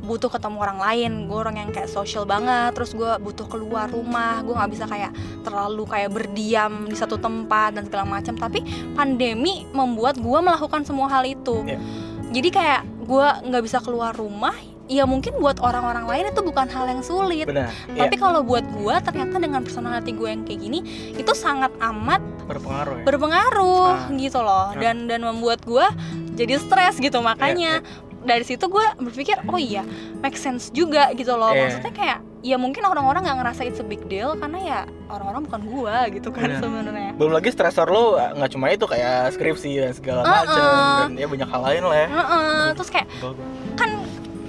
butuh 0.00 0.32
ketemu 0.32 0.56
orang 0.60 0.78
lain 0.80 1.12
gue 1.28 1.38
orang 1.38 1.56
yang 1.60 1.70
kayak 1.72 1.88
social 1.88 2.24
banget 2.24 2.72
terus 2.76 2.96
gue 2.96 3.08
butuh 3.20 3.48
keluar 3.48 3.88
rumah 3.88 4.40
gue 4.44 4.52
nggak 4.52 4.72
bisa 4.72 4.84
kayak 4.88 5.12
terlalu 5.44 5.84
kayak 5.88 6.10
berdiam 6.12 6.88
di 6.88 6.96
satu 6.96 7.20
tempat 7.20 7.76
dan 7.76 7.84
segala 7.88 8.04
macam 8.08 8.36
tapi 8.36 8.64
pandemi 8.96 9.68
membuat 9.72 10.16
gue 10.16 10.38
melakukan 10.40 10.84
semua 10.84 11.08
hal 11.08 11.24
itu 11.28 11.64
Iya. 11.64 11.78
jadi 12.32 12.48
kayak 12.48 12.80
gue 13.04 13.28
nggak 13.50 13.62
bisa 13.64 13.78
keluar 13.84 14.16
rumah 14.16 14.56
ya 14.90 15.06
mungkin 15.06 15.38
buat 15.38 15.62
orang-orang 15.62 16.02
lain 16.04 16.24
itu 16.28 16.42
bukan 16.42 16.66
hal 16.66 16.84
yang 16.84 16.98
sulit 17.00 17.46
Benar. 17.46 17.70
tapi 17.88 18.10
Iya, 18.10 18.20
kalau 18.20 18.42
buat 18.42 18.66
gue 18.66 18.94
ternyata 19.00 19.38
dengan 19.38 19.62
personality 19.62 20.10
gue 20.10 20.28
yang 20.28 20.42
kayak 20.42 20.60
gini 20.60 20.82
itu 21.14 21.32
sangat 21.32 21.70
amat 21.80 22.18
berpengaruh 22.44 22.96
ya. 22.96 23.04
berpengaruh 23.06 23.86
Ah. 23.86 24.10
gitu 24.12 24.38
loh 24.40 24.66
Ah. 24.68 24.76
dan 24.76 25.06
dan 25.06 25.22
membuat 25.22 25.62
gue 25.62 25.86
jadi 26.34 26.58
stres 26.58 26.98
gitu 26.98 27.22
makanya 27.22 27.78
Iya, 27.78 28.18
dari 28.20 28.42
situ 28.42 28.66
gue 28.66 28.82
berpikir 28.98 29.38
oh 29.46 29.56
iya 29.56 29.86
make 30.18 30.34
sense 30.34 30.68
juga 30.70 31.14
gitu 31.14 31.32
loh 31.32 31.50
Iya. 31.50 31.60
maksudnya 31.62 31.94
kayak 31.94 32.18
ya 32.40 32.56
mungkin 32.56 32.82
orang-orang 32.82 33.22
nggak 33.22 33.38
ngerasa 33.38 33.62
it's 33.62 33.78
a 33.78 33.84
big 33.84 34.02
deal 34.04 34.34
karena 34.34 34.58
ya 34.58 34.78
orang-orang 35.06 35.44
bukan 35.44 35.60
gue 35.62 35.94
gitu 36.16 36.28
kan 36.30 36.48
Benar. 36.48 36.58
sebenarnya 36.58 37.10
belum 37.14 37.30
lagi 37.30 37.48
stresor 37.48 37.86
lo 37.86 38.16
uh, 38.16 38.34
nggak 38.34 38.50
cuma 38.50 38.66
itu 38.68 38.84
kayak 38.84 39.30
skripsi 39.30 39.70
dan 39.78 39.92
segala 39.92 40.20
Uh-uh. 40.20 40.34
macam 40.42 40.64
dan 41.06 41.10
ya 41.14 41.26
banyak 41.28 41.46
hal 41.46 41.62
lain 41.62 41.82
lah 41.84 41.96
ya 41.96 42.08
Heeh, 42.10 42.64
terus 42.74 42.90
kayak 42.90 43.06
kan 43.76 43.90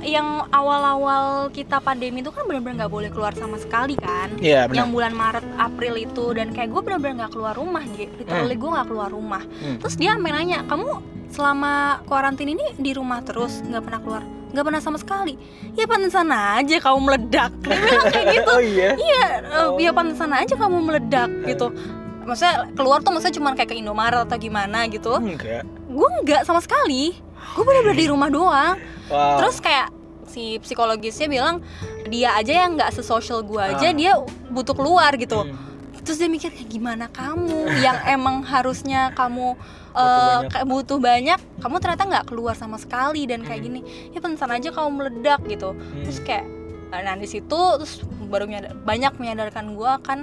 yang 0.02 0.46
awal-awal 0.50 1.24
kita 1.50 1.78
pandemi 1.78 2.20
itu 2.20 2.30
kan 2.30 2.44
benar-benar 2.44 2.86
nggak 2.86 2.94
boleh 2.94 3.10
keluar 3.10 3.34
sama 3.34 3.56
sekali 3.56 3.94
kan? 3.96 4.34
Iya 4.38 4.66
benar. 4.66 4.78
Yang 4.84 4.90
bulan 4.92 5.14
Maret 5.14 5.46
April 5.56 5.94
itu 5.96 6.26
dan 6.34 6.48
kayak 6.50 6.70
gue 6.70 6.82
benar-benar 6.82 7.16
nggak 7.26 7.32
keluar 7.32 7.54
rumah 7.54 7.84
gitu 7.88 8.12
literally 8.18 8.56
gue 8.56 8.70
nggak 8.70 8.88
keluar 8.88 9.10
rumah. 9.10 9.44
Hmm. 9.62 9.78
terus 9.78 9.96
dia 9.96 10.14
sampai 10.14 10.32
nanya 10.32 10.66
kamu 10.66 10.90
selama 11.32 11.74
kuarantin 12.06 12.50
ini 12.50 12.66
di 12.76 12.92
rumah 12.92 13.22
terus 13.22 13.62
nggak 13.62 13.84
pernah 13.84 14.00
keluar? 14.00 14.24
Nggak 14.52 14.66
pernah 14.68 14.82
sama 14.84 14.98
sekali? 15.00 15.34
Ya 15.74 15.88
pantesan 15.88 16.28
aja 16.28 16.76
kamu 16.78 17.00
meledak. 17.02 17.52
Dia 17.64 17.78
bilang 17.78 18.06
kayak 18.12 18.26
gitu. 18.36 18.52
Oh 18.52 18.62
iya? 18.62 18.90
Iya 19.00 19.26
eh, 19.40 19.68
Oh. 19.72 19.80
ya 19.80 19.92
pantesan 19.92 20.32
aja 20.32 20.54
kamu 20.54 20.78
meledak 20.84 21.30
gitu. 21.48 21.72
Maksudnya 22.22 22.70
keluar 22.76 23.00
tuh 23.02 23.12
maksudnya 23.12 23.36
cuma 23.40 23.50
kayak 23.56 23.70
ke 23.72 23.76
Indomaret 23.80 24.22
atau 24.24 24.38
gimana 24.38 24.86
gitu. 24.92 25.16
Enggak 25.18 25.64
gue 25.92 26.08
nggak 26.22 26.42
sama 26.42 26.60
sekali 26.60 27.14
gue 27.52 27.64
benar-benar 27.64 27.98
di 27.98 28.08
rumah 28.08 28.28
doang 28.28 28.76
wow 29.08 29.38
terus 29.38 29.60
kayak 29.60 29.92
si 30.24 30.56
psikologisnya 30.58 31.28
bilang 31.28 31.60
dia 32.08 32.32
aja 32.34 32.64
yang 32.64 32.74
nggak 32.74 32.90
sesosial 32.90 33.44
gue 33.44 33.60
aja 33.60 33.86
Ah. 33.86 33.94
dia 33.94 34.16
butuh 34.48 34.72
keluar 34.72 35.12
gitu 35.16 35.44
Hmm. 35.44 35.54
terus 36.02 36.16
dia 36.16 36.26
mikir 36.26 36.50
kayak 36.50 36.68
gimana 36.68 37.06
kamu 37.08 37.52
yang 37.78 38.00
emang 38.16 38.42
harusnya 38.42 39.12
kamu 39.12 39.54
Butuh 39.92 40.00
eh, 40.00 40.08
banyak. 40.08 40.50
kayak 40.50 40.66
butuh 40.66 40.98
banyak 40.98 41.40
kamu 41.60 41.76
ternyata 41.78 42.04
nggak 42.08 42.26
keluar 42.26 42.56
sama 42.56 42.76
sekali 42.76 43.24
dan 43.26 43.44
kayak 43.44 43.60
Hmm. 43.60 43.68
gini 43.68 43.80
ya 44.10 44.20
pensan 44.20 44.48
aja 44.50 44.70
kamu 44.70 44.90
meledak 44.94 45.44
gitu 45.46 45.76
Hmm. 45.76 46.02
terus 46.02 46.20
kayak 46.22 46.48
eh, 46.90 47.02
nah 47.02 47.14
di 47.14 47.26
situ 47.26 47.60
terus 47.76 48.00
baru 48.24 48.48
menyadar- 48.48 48.76
banyak 48.78 49.14
menyadarkan 49.14 49.76
gue 49.76 49.92
kan 50.02 50.20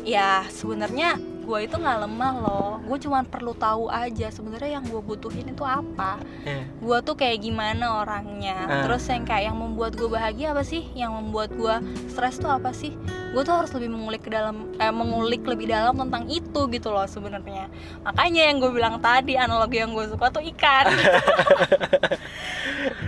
ya 0.00 0.46
sebenarnya 0.48 1.18
gue 1.48 1.64
itu 1.64 1.76
nggak 1.80 1.98
lemah 2.04 2.32
loh. 2.44 2.72
Gue 2.84 3.00
cuma 3.00 3.24
perlu 3.24 3.56
tahu 3.56 3.88
aja 3.88 4.28
sebenarnya 4.28 4.76
yang 4.76 4.84
gue 4.84 5.00
butuhin 5.00 5.48
itu 5.48 5.64
apa. 5.64 6.20
Iya. 6.44 6.68
gue 6.68 6.98
tuh 7.00 7.16
kayak 7.16 7.40
gimana 7.40 8.04
orangnya. 8.04 8.68
Ah. 8.68 8.84
terus 8.84 9.08
yang 9.08 9.24
kayak 9.24 9.48
yang 9.48 9.56
membuat 9.56 9.96
gue 9.96 10.08
bahagia 10.12 10.52
apa 10.52 10.60
sih? 10.60 10.84
Yang 10.92 11.16
membuat 11.16 11.48
gue 11.56 11.74
stres 12.12 12.36
tuh 12.36 12.52
apa 12.52 12.76
sih? 12.76 12.92
Gue 13.32 13.42
tuh 13.48 13.56
harus 13.56 13.72
lebih 13.72 13.88
mengulik 13.88 14.28
ke 14.28 14.30
dalam 14.32 14.68
eh, 14.76 14.92
mengulik 14.92 15.40
lebih 15.48 15.72
dalam 15.72 15.96
tentang 15.96 16.28
itu 16.28 16.60
gitu 16.68 16.88
loh 16.92 17.08
sebenarnya. 17.08 17.72
Makanya 18.04 18.52
yang 18.52 18.56
gue 18.60 18.68
bilang 18.68 19.00
tadi 19.00 19.40
analogi 19.40 19.80
yang 19.80 19.96
gue 19.96 20.04
suka 20.04 20.28
tuh 20.28 20.44
ikan. 20.52 20.92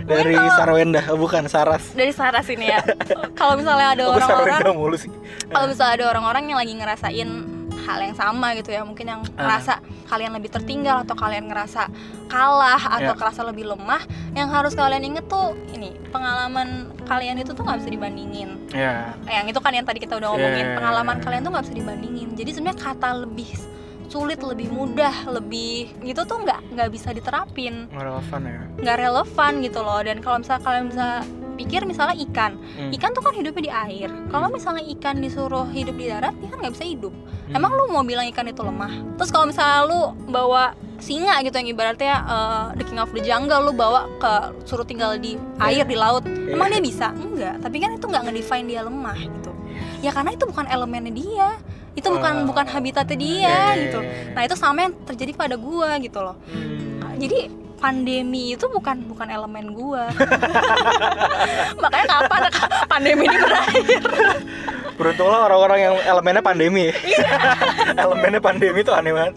Dari 0.01 0.33
kalau- 0.33 0.57
Sarwenda 0.57 1.01
oh, 1.13 1.17
bukan 1.21 1.45
Saras. 1.45 1.93
Dari 1.93 2.11
Sarah 2.11 2.41
sini 2.41 2.67
ya. 2.67 2.81
Kalau 3.39 3.55
misalnya 3.55 3.95
ada 3.95 4.03
oh, 4.09 4.17
orang-orang 4.17 4.61
kalau 5.51 5.65
misalnya 5.67 5.93
ada 5.97 6.05
orang-orang 6.13 6.43
yang 6.51 6.59
lagi 6.61 6.73
ngerasain 6.77 7.29
hal 7.81 7.99
yang 7.99 8.13
sama 8.13 8.53
gitu 8.53 8.69
ya. 8.69 8.81
Mungkin 8.81 9.05
yang 9.05 9.21
Ah. 9.35 9.45
ngerasa 9.45 9.81
kalian 10.07 10.31
lebih 10.31 10.49
tertinggal 10.49 11.03
atau 11.03 11.15
kalian 11.15 11.47
ngerasa 11.47 11.87
kalah 12.27 12.81
atau 12.99 13.13
Ya. 13.13 13.17
kerasa 13.17 13.41
lebih 13.41 13.67
lemah 13.67 14.03
yang 14.31 14.47
harus 14.47 14.71
kalian 14.71 15.03
inget 15.03 15.25
tuh 15.27 15.51
ini 15.71 15.91
pengalaman 16.09 16.91
kalian 17.03 17.35
itu 17.37 17.51
tuh 17.51 17.63
nggak 17.63 17.83
bisa 17.83 17.89
dibandingin. 17.89 18.49
Ya. 18.71 19.15
Yang 19.25 19.55
itu 19.55 19.59
kan 19.59 19.71
yang 19.73 19.83
tadi 19.83 19.99
kita 19.99 20.15
udah 20.15 20.29
ngomongin 20.31 20.65
Ya. 20.65 20.75
pengalaman 20.77 21.17
kalian 21.19 21.41
tuh 21.41 21.51
nggak 21.51 21.65
bisa 21.65 21.75
dibandingin. 21.75 22.27
Jadi 22.33 22.49
sebenarnya 22.51 22.79
kata 22.81 23.09
lebih 23.23 23.49
sulit 24.07 24.43
lebih 24.43 24.67
mudah 24.67 25.31
lebih 25.31 25.95
gitu 26.03 26.27
tuh 26.27 26.43
nggak 26.43 26.75
nggak 26.75 26.89
bisa 26.91 27.11
diterapin. 27.11 27.87
Nggak 27.87 28.05
relevan 28.05 28.41
ya. 28.43 28.61
Nggak 28.75 28.97
relevan 28.99 29.51
gitu 29.63 29.79
loh. 29.79 29.99
Dan 30.03 30.17
kalau 30.19 30.37
misalnya 30.39 30.63
kalian 30.63 30.85
bisa 30.91 31.07
pikir 31.61 31.81
misalnya 31.83 32.17
ikan 32.23 32.57
Hmm. 32.57 32.89
ikan 32.91 33.11
tuh 33.11 33.21
kan 33.21 33.33
hidupnya 33.33 33.63
di 33.63 33.71
air 33.71 34.09
kalau 34.27 34.47
misalnya 34.47 34.81
ikan 34.91 35.17
disuruh 35.17 35.69
hidup 35.69 35.93
di 35.93 36.07
darat 36.07 36.33
dia 36.35 36.49
kan 36.49 36.57
nggak 36.59 36.73
bisa 36.73 36.85
hidup 36.85 37.13
Hmm. 37.13 37.55
emang 37.55 37.71
lu 37.71 37.85
mau 37.87 38.01
bilang 38.01 38.25
ikan 38.27 38.45
itu 38.45 38.61
lemah 38.61 38.89
terus 39.15 39.29
kalau 39.29 39.45
misalnya 39.45 39.85
lu 39.85 40.01
bawa 40.27 40.73
singa 40.97 41.41
gitu 41.41 41.55
yang 41.55 41.69
ibaratnya 41.71 42.13
uh, 42.23 42.65
the 42.73 42.83
king 42.83 42.97
of 42.97 43.09
the 43.09 43.19
jungle 43.19 43.59
lu 43.59 43.71
bawa 43.71 44.05
ke 44.17 44.33
suruh 44.63 44.83
tinggal 44.83 45.13
di 45.15 45.33
air 45.59 45.81
di 45.83 45.93
laut 45.95 46.21
Iya. 46.23 46.53
emang 46.53 46.69
dia 46.69 46.79
bisa 46.79 47.09
enggak 47.11 47.57
tapi 47.59 47.77
kan 47.77 47.91
itu 47.91 48.05
nggak 48.05 48.23
ngedefine 48.23 48.65
dia 48.65 48.81
lemah 48.81 49.17
gitu 49.17 49.51
ya 49.99 50.09
karena 50.09 50.31
itu 50.31 50.45
bukan 50.45 50.65
elemennya 50.67 51.09
dia 51.11 51.49
itu 51.91 52.07
bukan 52.07 52.33
Oh. 52.37 52.47
bukan 52.47 52.65
habitatnya 52.65 53.17
dia 53.17 53.33
Iya, 53.35 53.51
iya, 53.51 53.81
gitu 53.83 53.99
iya. 53.99 54.31
nah 54.31 54.41
itu 54.41 54.55
sama 54.55 54.77
yang 54.81 54.93
terjadi 55.03 55.31
pada 55.35 55.55
gua 55.57 55.97
gitu 55.97 56.19
loh 56.19 56.37
Hmm. 56.47 57.17
jadi 57.17 57.49
pandemi 57.81 58.53
itu 58.53 58.69
bukan 58.69 59.01
bukan 59.09 59.27
elemen 59.27 59.73
gua 59.73 60.13
makanya 61.81 62.05
kapan 62.07 62.41
pandemi 62.85 63.25
ini 63.25 63.37
berakhir 63.41 64.01
Beruntunglah 65.01 65.49
orang-orang 65.49 65.79
yang 65.81 65.95
elemennya 66.05 66.43
pandemi 66.45 66.93
ya. 66.93 66.95
Iya. 67.01 67.25
elemennya 68.05 68.37
pandemi 68.37 68.85
itu 68.85 68.93
aneh 68.93 69.09
banget. 69.09 69.33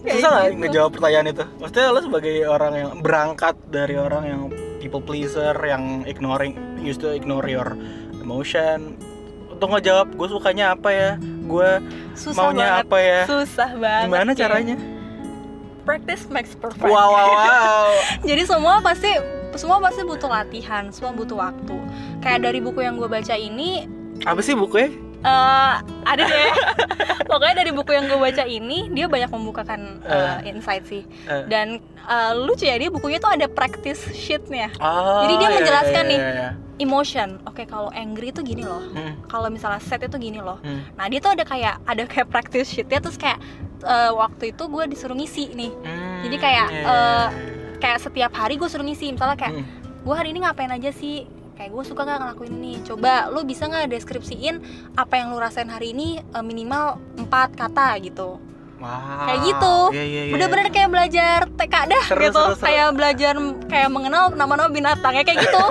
Kayak 0.00 0.16
Susah 0.16 0.30
nggak 0.32 0.46
gitu. 0.48 0.60
ngejawab 0.64 0.90
pertanyaan 0.96 1.26
itu? 1.28 1.44
Maksudnya 1.60 1.86
lo 1.92 2.00
sebagai 2.00 2.34
orang 2.48 2.72
yang 2.72 2.90
berangkat 3.04 3.54
dari 3.68 3.94
orang 4.00 4.24
yang 4.24 4.42
people 4.80 5.04
pleaser, 5.04 5.52
yang 5.60 6.08
ignoring, 6.08 6.56
used 6.80 7.04
to 7.04 7.12
ignore 7.12 7.44
your 7.44 7.76
emotion. 8.16 8.96
Untuk 9.52 9.76
ngejawab 9.76 10.16
gue 10.16 10.28
sukanya 10.32 10.72
apa 10.72 10.88
ya, 10.88 11.10
gue 11.20 11.70
susah 12.16 12.40
maunya 12.48 12.66
banget 12.80 12.86
apa 12.88 12.98
ya, 13.00 13.20
susah 13.28 13.70
banget 13.76 14.04
gimana 14.08 14.32
ya. 14.32 14.76
Practice 15.86 16.26
makes 16.28 16.52
perfect 16.58 16.84
Wow, 16.90 17.14
wow, 17.14 17.28
wow. 17.30 17.88
jadi 18.28 18.42
semua 18.44 18.82
pasti 18.82 19.14
semua 19.56 19.78
pasti 19.80 20.02
butuh 20.04 20.28
latihan 20.28 20.90
semua 20.90 21.14
butuh 21.14 21.38
waktu 21.38 21.76
kayak 22.20 22.44
dari 22.44 22.58
buku 22.60 22.82
yang 22.82 22.98
gue 22.98 23.08
baca 23.08 23.38
ini 23.38 23.86
apa 24.26 24.40
sih 24.40 24.56
bukunya? 24.56 25.05
Eh 25.26 25.74
ada 26.06 26.22
deh. 26.22 26.50
Pokoknya 27.30 27.54
dari 27.58 27.74
buku 27.74 27.90
yang 27.90 28.06
gue 28.06 28.14
baca 28.14 28.46
ini 28.46 28.86
dia 28.88 29.10
banyak 29.10 29.26
membukakan 29.26 29.98
eh, 30.00 30.46
insight 30.46 30.86
sih. 30.86 31.02
Eh. 31.26 31.42
dan 31.50 31.82
eh, 31.82 32.32
lucu 32.32 32.62
ya 32.62 32.78
dia 32.78 32.86
bukunya 32.86 33.18
tuh 33.18 33.34
ada 33.34 33.50
practice 33.50 34.06
sheetnya. 34.14 34.70
Oh, 34.78 35.26
Jadi 35.26 35.34
dia 35.36 35.48
iya, 35.50 35.56
menjelaskan 35.58 36.04
iya, 36.06 36.10
nih. 36.10 36.20
iya, 36.20 36.30
iya. 36.32 36.50
emotion. 36.78 37.42
Oke 37.42 37.66
kalau 37.66 37.90
angry 37.90 38.30
itu 38.30 38.40
gini 38.40 38.62
loh. 38.62 38.78
Hmm, 38.94 39.18
kalau 39.26 39.50
misalnya 39.50 39.82
sad 39.82 40.00
itu 40.00 40.14
gini 40.16 40.38
loh. 40.38 40.62
Hmm, 40.62 40.86
nah 40.94 41.10
dia 41.10 41.18
tuh 41.18 41.34
ada 41.34 41.42
kayak 41.42 41.82
ada 41.82 42.06
kayak 42.06 42.30
practice 42.30 42.70
sheetnya 42.70 43.02
terus 43.02 43.18
kayak 43.18 43.42
eh, 43.82 44.12
waktu 44.12 44.54
itu 44.54 44.62
gue 44.62 44.84
disuruh 44.86 45.16
ngisi 45.16 45.50
nih. 45.52 45.72
Hmm, 45.74 46.20
Jadi 46.22 46.36
kayak, 46.38 46.66
iya, 46.70 46.80
eh, 46.80 46.86
iya, 46.86 47.28
kayak 47.76 47.98
setiap 47.98 48.32
hari 48.32 48.54
gue 48.54 48.68
suruh 48.68 48.84
ngisi. 48.84 49.10
Misalnya 49.10 49.34
kayak 49.34 49.54
Hmm. 49.58 49.66
gue 50.06 50.14
hari 50.14 50.30
ini 50.30 50.38
ngapain 50.40 50.70
aja 50.70 50.94
sih 50.94 51.26
kayak 51.56 51.70
gue 51.72 51.82
suka 51.82 52.04
nggak 52.04 52.18
ngelakuin 52.20 52.52
ini 52.54 52.72
coba 52.84 53.32
lu 53.32 53.40
bisa 53.42 53.64
nggak 53.64 53.88
deskripsiin 53.88 54.60
apa 54.94 55.14
yang 55.16 55.32
lu 55.32 55.40
rasain 55.40 55.66
hari 55.66 55.90
ini 55.90 56.20
eh, 56.20 56.44
minimal 56.44 57.00
4 57.18 57.26
kata 57.52 57.96
gitu 58.00 58.38
Wow. 58.76 59.24
kayak 59.24 59.40
gitu. 59.40 59.76
Iya, 59.88 60.04
iya, 60.04 60.22
iya. 60.28 60.32
bener-bener 60.36 60.68
kayak 60.68 60.90
belajar 60.92 61.38
TK 61.48 61.74
dah 61.88 62.04
Seru, 62.12 62.28
gitu 62.28 62.42
seru, 62.44 62.54
seru. 62.60 62.66
kayak 62.68 62.88
belajar 62.92 63.32
kayak 63.72 63.88
mengenal 63.88 64.24
nama-nama 64.36 64.68
binatang 64.68 65.16
ya 65.16 65.24
kayak 65.24 65.48
gitu 65.48 65.62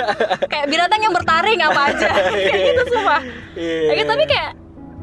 kayak 0.49 0.65
binatang 0.65 1.05
yang 1.05 1.13
bertaring 1.13 1.61
apa 1.61 1.93
aja 1.93 2.09
kayak 2.33 2.61
gitu 2.65 2.81
semua 2.89 3.21
Iya, 3.53 3.77
kayak 3.85 3.97
gitu, 4.01 4.09
tapi 4.09 4.23
iya. 4.25 4.31
kayak 4.33 4.51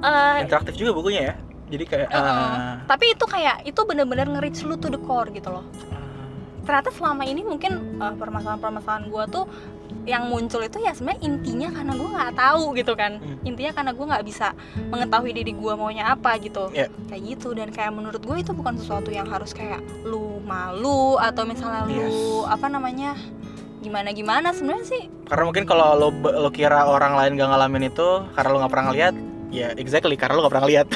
eh, 0.03 0.37
interaktif 0.43 0.75
juga 0.75 0.91
bukunya 0.99 1.21
ya. 1.31 1.35
Jadi 1.71 1.85
kayak 1.87 2.09
Heeh. 2.11 2.27
ah, 2.27 2.75
tapi 2.91 3.05
itu 3.15 3.23
kayak 3.25 3.57
itu 3.62 3.81
bener-bener 3.87 4.27
nge-reach 4.29 4.67
lu 4.67 4.75
to 4.75 4.91
the 4.91 4.99
core 4.99 5.31
gitu 5.31 5.47
loh 5.47 5.62
ternyata 6.62 6.91
selama 6.91 7.23
ini 7.23 7.43
mungkin 7.43 7.99
uh, 7.99 8.15
permasalahan-permasalahan 8.15 9.11
gue 9.11 9.25
tuh 9.31 9.45
yang 10.03 10.27
muncul 10.27 10.59
itu 10.59 10.79
ya 10.79 10.91
sebenarnya 10.91 11.23
intinya 11.23 11.69
karena 11.71 11.93
gue 11.93 12.09
nggak 12.11 12.33
tahu 12.35 12.65
gitu 12.75 12.93
kan 12.93 13.13
Hmm. 13.15 13.39
intinya 13.45 13.73
karena 13.73 13.93
gue 13.93 14.03
nggak 14.05 14.25
bisa 14.25 14.47
mengetahui 14.89 15.31
diri 15.33 15.53
gue 15.53 15.73
maunya 15.73 16.05
apa 16.09 16.37
gitu 16.37 16.71
Iya. 16.71 16.91
kayak 17.07 17.23
gitu 17.29 17.49
dan 17.53 17.69
kayak 17.69 17.93
menurut 17.93 18.19
gue 18.19 18.37
itu 18.37 18.51
bukan 18.51 18.75
sesuatu 18.77 19.09
yang 19.09 19.27
harus 19.27 19.51
kayak 19.51 19.79
lu 20.03 20.43
malu 20.43 21.15
atau 21.17 21.43
misalnya 21.43 21.87
lu 21.87 21.95
Yes. 21.95 22.19
apa 22.51 22.67
namanya 22.67 23.15
gimana 23.79 24.11
gimana 24.11 24.51
sebenarnya 24.51 24.87
sih 24.87 25.03
karena 25.25 25.45
mungkin 25.45 25.65
kalau 25.65 25.95
lo 25.95 26.09
lo 26.15 26.51
kira 26.51 26.83
orang 26.85 27.15
lain 27.15 27.35
gak 27.35 27.49
ngalamin 27.49 27.89
itu 27.89 28.09
karena 28.33 28.49
lo 28.49 28.59
nggak 28.59 28.71
pernah 28.71 28.87
ngeliat 28.89 29.15
ya 29.53 29.77
exactly 29.77 30.17
karena 30.17 30.41
lo 30.41 30.49
gak 30.49 30.53
pernah 30.57 30.65
ngeliat 30.65 30.89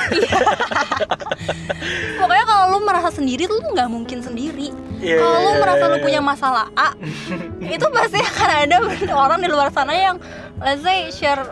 pokoknya 2.20 2.44
kalau 2.48 2.64
lu 2.72 2.78
merasa 2.88 3.12
sendiri 3.12 3.44
tuh 3.44 3.60
lu 3.60 3.68
nggak 3.76 3.90
mungkin 3.92 4.18
sendiri 4.24 4.72
Iya, 4.96 5.20
kalau 5.20 5.36
iya, 5.36 5.44
lu 5.44 5.52
iya, 5.52 5.60
merasa 5.60 5.84
iya, 5.84 5.92
lu 5.92 5.96
iya. 6.00 6.04
punya 6.08 6.20
masalah 6.24 6.66
A 6.72 6.88
itu 7.76 7.86
pasti 7.92 8.16
akan 8.16 8.50
ada 8.64 8.76
orang 9.12 9.38
di 9.44 9.48
luar 9.52 9.68
sana 9.68 9.92
yang 9.92 10.16
let's 10.64 10.80
say 10.80 11.12
share 11.12 11.44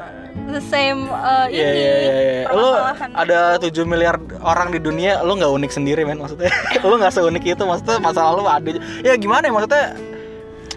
the 0.48 0.64
same 0.64 1.12
uh, 1.12 1.44
Iya, 1.52 1.60
ini 1.68 1.76
iya, 1.76 1.94
iya, 2.00 2.14
iya. 2.16 2.44
Lo 2.56 2.72
ada 3.14 3.60
7 3.60 3.70
miliar 3.84 4.16
orang 4.42 4.72
di 4.74 4.80
dunia, 4.82 5.22
lo 5.22 5.38
nggak 5.38 5.52
unik 5.60 5.70
sendiri 5.72 6.02
men 6.02 6.18
maksudnya. 6.20 6.50
lo 6.88 6.94
nggak 6.98 7.14
seunik 7.14 7.44
itu, 7.46 7.62
maksudnya 7.62 8.02
masalah 8.02 8.32
lo 8.34 8.42
ada. 8.44 8.74
Ya 9.06 9.14
gimana 9.14 9.46
ya 9.46 9.52
maksudnya? 9.54 9.94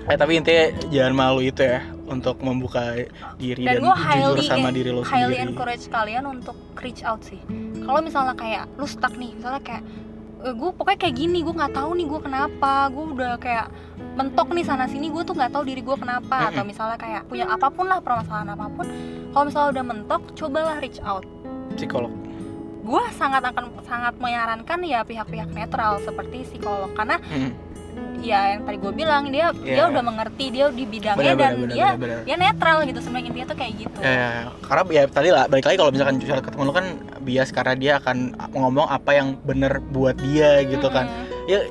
Eh 0.08 0.16
tapi 0.16 0.40
intinya 0.40 0.72
jangan 0.88 1.14
malu 1.18 1.42
itu 1.42 1.66
ya 1.66 1.97
untuk 2.08 2.40
membuka 2.40 3.04
diri 3.36 3.68
dan 3.68 3.80
dan, 3.80 3.84
gue 3.84 3.96
highly 3.96 4.44
sama 4.44 4.70
diri 4.72 4.90
lo 4.90 5.04
highly 5.04 5.36
sendiri. 5.36 5.44
encourage 5.44 5.86
kalian 5.92 6.24
untuk 6.26 6.56
reach 6.80 7.04
out 7.04 7.20
sih 7.22 7.40
kalau 7.84 8.00
misalnya 8.00 8.34
kayak 8.34 8.66
lu 8.80 8.88
stuck 8.88 9.14
nih 9.14 9.36
misalnya 9.36 9.60
kayak 9.60 9.84
gue 10.38 10.70
pokoknya 10.72 11.00
kayak 11.02 11.16
gini 11.18 11.42
gue 11.42 11.52
nggak 11.52 11.74
tahu 11.74 11.92
nih 11.94 12.08
gue 12.08 12.20
kenapa 12.22 12.88
gue 12.88 13.04
udah 13.12 13.36
kayak 13.38 13.68
mentok 14.16 14.50
nih 14.50 14.64
sana 14.64 14.86
sini 14.86 15.10
gue 15.10 15.22
tuh 15.22 15.34
nggak 15.34 15.52
tahu 15.52 15.64
diri 15.66 15.82
gue 15.82 15.98
kenapa 15.98 16.50
atau 16.50 16.62
Mm-mm. 16.64 16.70
misalnya 16.70 16.98
kayak 16.98 17.22
punya 17.28 17.46
apa 17.46 17.68
pun 17.68 17.86
lah 17.86 18.00
permasalahan 18.00 18.54
apa 18.54 18.66
pun 18.72 18.86
kalau 19.34 19.44
misalnya 19.46 19.70
udah 19.76 19.86
mentok 19.86 20.22
cobalah 20.34 20.78
reach 20.80 21.02
out 21.04 21.26
psikolog 21.76 22.14
gue 22.88 23.04
sangat 23.14 23.44
akan 23.44 23.84
sangat 23.84 24.16
menyarankan 24.16 24.80
ya 24.88 25.04
pihak-pihak 25.04 25.52
netral 25.52 26.00
seperti 26.00 26.48
psikolog 26.48 26.88
karena 26.96 27.20
Hmm. 27.20 27.52
Ya 28.18 28.58
yang 28.58 28.66
tadi 28.66 28.78
gue 28.78 28.92
bilang 28.92 29.24
dia 29.30 29.54
dia 29.54 29.78
Iya. 29.78 29.94
udah 29.94 30.04
mengerti 30.04 30.46
dia 30.50 30.66
di 30.68 30.84
bidangnya 30.84 31.22
Benar, 31.22 31.38
dan 31.38 31.54
benar, 31.54 31.70
dia 31.70 31.88
benar, 31.88 31.98
benar. 32.02 32.20
dia 32.26 32.36
netral 32.36 32.78
gitu 32.84 33.00
sebenarnya 33.00 33.28
intinya 33.30 33.48
tuh 33.48 33.58
kayak 33.58 33.74
gitu 33.78 33.98
Ya, 34.00 34.10
ya, 34.10 34.30
karena 34.60 34.82
ya 34.90 35.02
tadi 35.06 35.30
lah 35.30 35.44
balik 35.46 35.66
lagi 35.66 35.78
kalau 35.78 35.92
misalkan 35.94 36.16
curhat 36.18 36.44
ketemu 36.44 36.64
lu 36.64 36.74
kan 36.74 36.86
bias 37.22 37.50
karena 37.52 37.74
dia 37.74 37.94
akan 37.98 38.18
ngomong 38.52 38.88
apa 38.88 39.12
yang 39.14 39.28
bener 39.40 39.80
buat 39.88 40.18
dia 40.18 40.66
gitu 40.66 40.88
kan 40.88 41.06
ya 41.46 41.62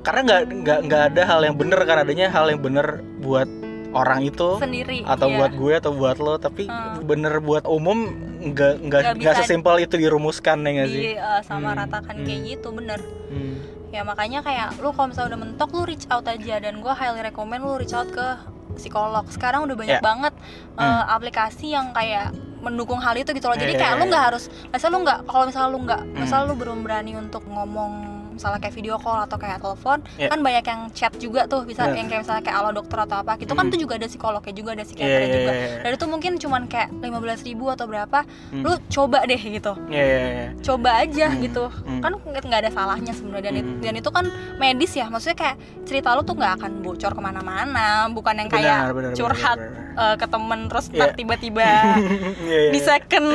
karena 0.00 0.20
nggak 0.22 0.40
nggak 0.62 0.78
nggak 0.86 1.02
ada 1.10 1.22
hal 1.26 1.40
yang 1.42 1.56
bener 1.58 1.80
kan 1.82 1.96
adanya 1.98 2.30
hal 2.30 2.46
yang 2.46 2.62
bener 2.62 2.86
buat 3.18 3.50
orang 3.90 4.22
itu 4.22 4.60
sendiri 4.60 5.02
atau 5.02 5.26
iya. 5.26 5.36
buat 5.36 5.52
gue 5.52 5.72
atau 5.74 5.90
buat 5.90 6.16
lo 6.16 6.36
tapi 6.36 6.68
Hmm. 6.68 7.02
bener 7.02 7.40
buat 7.40 7.64
umum 7.64 8.12
nggak 8.36 8.72
nggak 8.84 9.02
Nggak 9.18 9.34
sesimpel 9.42 9.82
itu 9.82 9.96
dirumuskan 9.96 10.62
ya 10.62 10.70
nggak 10.70 10.88
sih 10.88 11.02
di 11.02 11.12
uh, 11.16 11.40
sama 11.42 11.72
Hmm, 11.72 11.80
ratakan 11.82 12.14
hmm. 12.14 12.26
kayak 12.28 12.40
gitu 12.46 12.68
bener 12.70 13.00
Hmm. 13.26 13.56
Ya 13.96 14.04
makanya 14.04 14.40
kayak 14.40 14.76
lu 14.76 14.92
kalau 14.92 15.08
misalnya 15.08 15.32
udah 15.32 15.40
mentok 15.42 15.68
lu 15.72 15.82
reach 15.84 16.04
out 16.06 16.26
aja 16.26 16.54
dan 16.58 16.74
gue 16.76 16.92
highly 16.92 17.22
recommend 17.22 17.64
lu 17.64 17.74
reach 17.74 17.90
out 17.90 18.08
ke 18.08 18.26
psikolog 18.74 19.24
sekarang 19.26 19.64
udah 19.64 19.72
banyak 19.74 19.96
Ya. 19.96 20.04
banget 20.04 20.36
uh, 20.76 20.84
Hmm. 20.84 21.16
aplikasi 21.16 21.72
yang 21.72 21.90
kayak 21.90 22.28
mendukung 22.58 22.98
hal 22.98 23.14
itu 23.14 23.30
gitu 23.30 23.46
loh 23.46 23.54
jadi 23.54 23.72
Ya, 23.72 23.78
kayak 23.78 23.92
ya, 23.92 23.96
lu 23.96 24.04
ya. 24.04 24.10
nggak 24.10 24.24
harus 24.26 24.44
misalnya 24.68 24.92
lu 24.92 25.00
nggak 25.02 25.18
kalau 25.24 25.44
misalnya 25.46 25.70
lu 25.70 25.78
nggak 25.80 26.02
Hmm. 26.02 26.16
misalnya 26.18 26.44
lu 26.44 26.54
belum 26.54 26.78
berani 26.82 27.12
untuk 27.14 27.42
ngomong 27.46 27.92
misalnya 28.36 28.60
kayak 28.60 28.74
video 28.74 28.96
call 28.96 29.18
atau 29.18 29.36
kayak 29.36 29.58
telepon 29.58 29.98
Ya. 30.14 30.28
kan 30.28 30.38
banyak 30.38 30.62
yang 30.62 30.80
chat 30.92 31.12
juga 31.16 31.44
tuh 31.44 31.64
bisa 31.64 31.82
Benar. 31.82 31.96
yang 31.96 32.06
kayak 32.06 32.20
misalnya 32.22 32.42
kayak 32.44 32.56
alo 32.56 32.70
dokter 32.70 32.98
atau 33.00 33.16
apa 33.18 33.32
gitu 33.36 33.52
kan 33.52 33.64
Hmm. 33.64 33.72
tuh 33.72 33.80
juga 33.80 33.92
ada 33.96 34.06
psikolognya 34.06 34.52
juga 34.52 34.70
ada 34.70 34.76
Iya, 34.76 34.86
psikiater 34.86 35.18
iya, 35.18 35.32
juga 35.32 35.50
iya, 35.50 35.66
iya. 35.66 35.78
dan 35.80 35.90
itu 35.92 36.04
mungkin 36.06 36.32
cuman 36.36 36.62
kayak 36.66 36.88
15.000 37.00 37.42
ribu 37.46 37.64
atau 37.66 37.86
berapa 37.86 38.18
Hmm. 38.52 38.62
lu 38.62 38.72
coba 38.86 39.18
deh 39.24 39.40
gitu 39.40 39.72
Iya, 39.88 40.04
iya, 40.04 40.18
iya. 40.20 40.46
coba 40.60 40.90
aja 40.98 41.26
Hmm. 41.26 41.40
gitu 41.40 41.64
Hmm. 41.66 42.00
kan 42.02 42.12
nggak 42.36 42.60
ada 42.60 42.70
salahnya 42.70 43.12
sebenarnya 43.12 43.44
dan, 43.46 43.54
it- 43.56 43.64
Hmm. 43.66 43.80
dan 43.80 43.94
itu 43.96 44.10
kan 44.10 44.24
medis 44.56 44.92
ya 44.92 45.06
maksudnya 45.06 45.34
kayak 45.34 45.56
cerita 45.82 46.12
lu 46.12 46.22
tuh 46.22 46.34
nggak 46.34 46.52
akan 46.56 46.72
bocor 46.80 47.10
ke 47.10 47.20
mana-mana 47.20 48.06
bukan 48.08 48.34
yang 48.36 48.46
kayak 48.46 48.78
Benar, 48.82 48.92
benar, 48.92 49.10
benar, 49.10 49.16
curhat 49.16 49.58
benar, 49.58 50.04
eh, 50.04 50.16
ke 50.16 50.26
temen 50.26 50.60
terus 50.66 50.86
Iya. 50.86 50.96
ntar 50.96 51.08
tiba-tiba 51.14 51.64
Iya, 52.46 52.58
iya. 52.60 52.70
di 52.70 52.80
second 52.80 53.28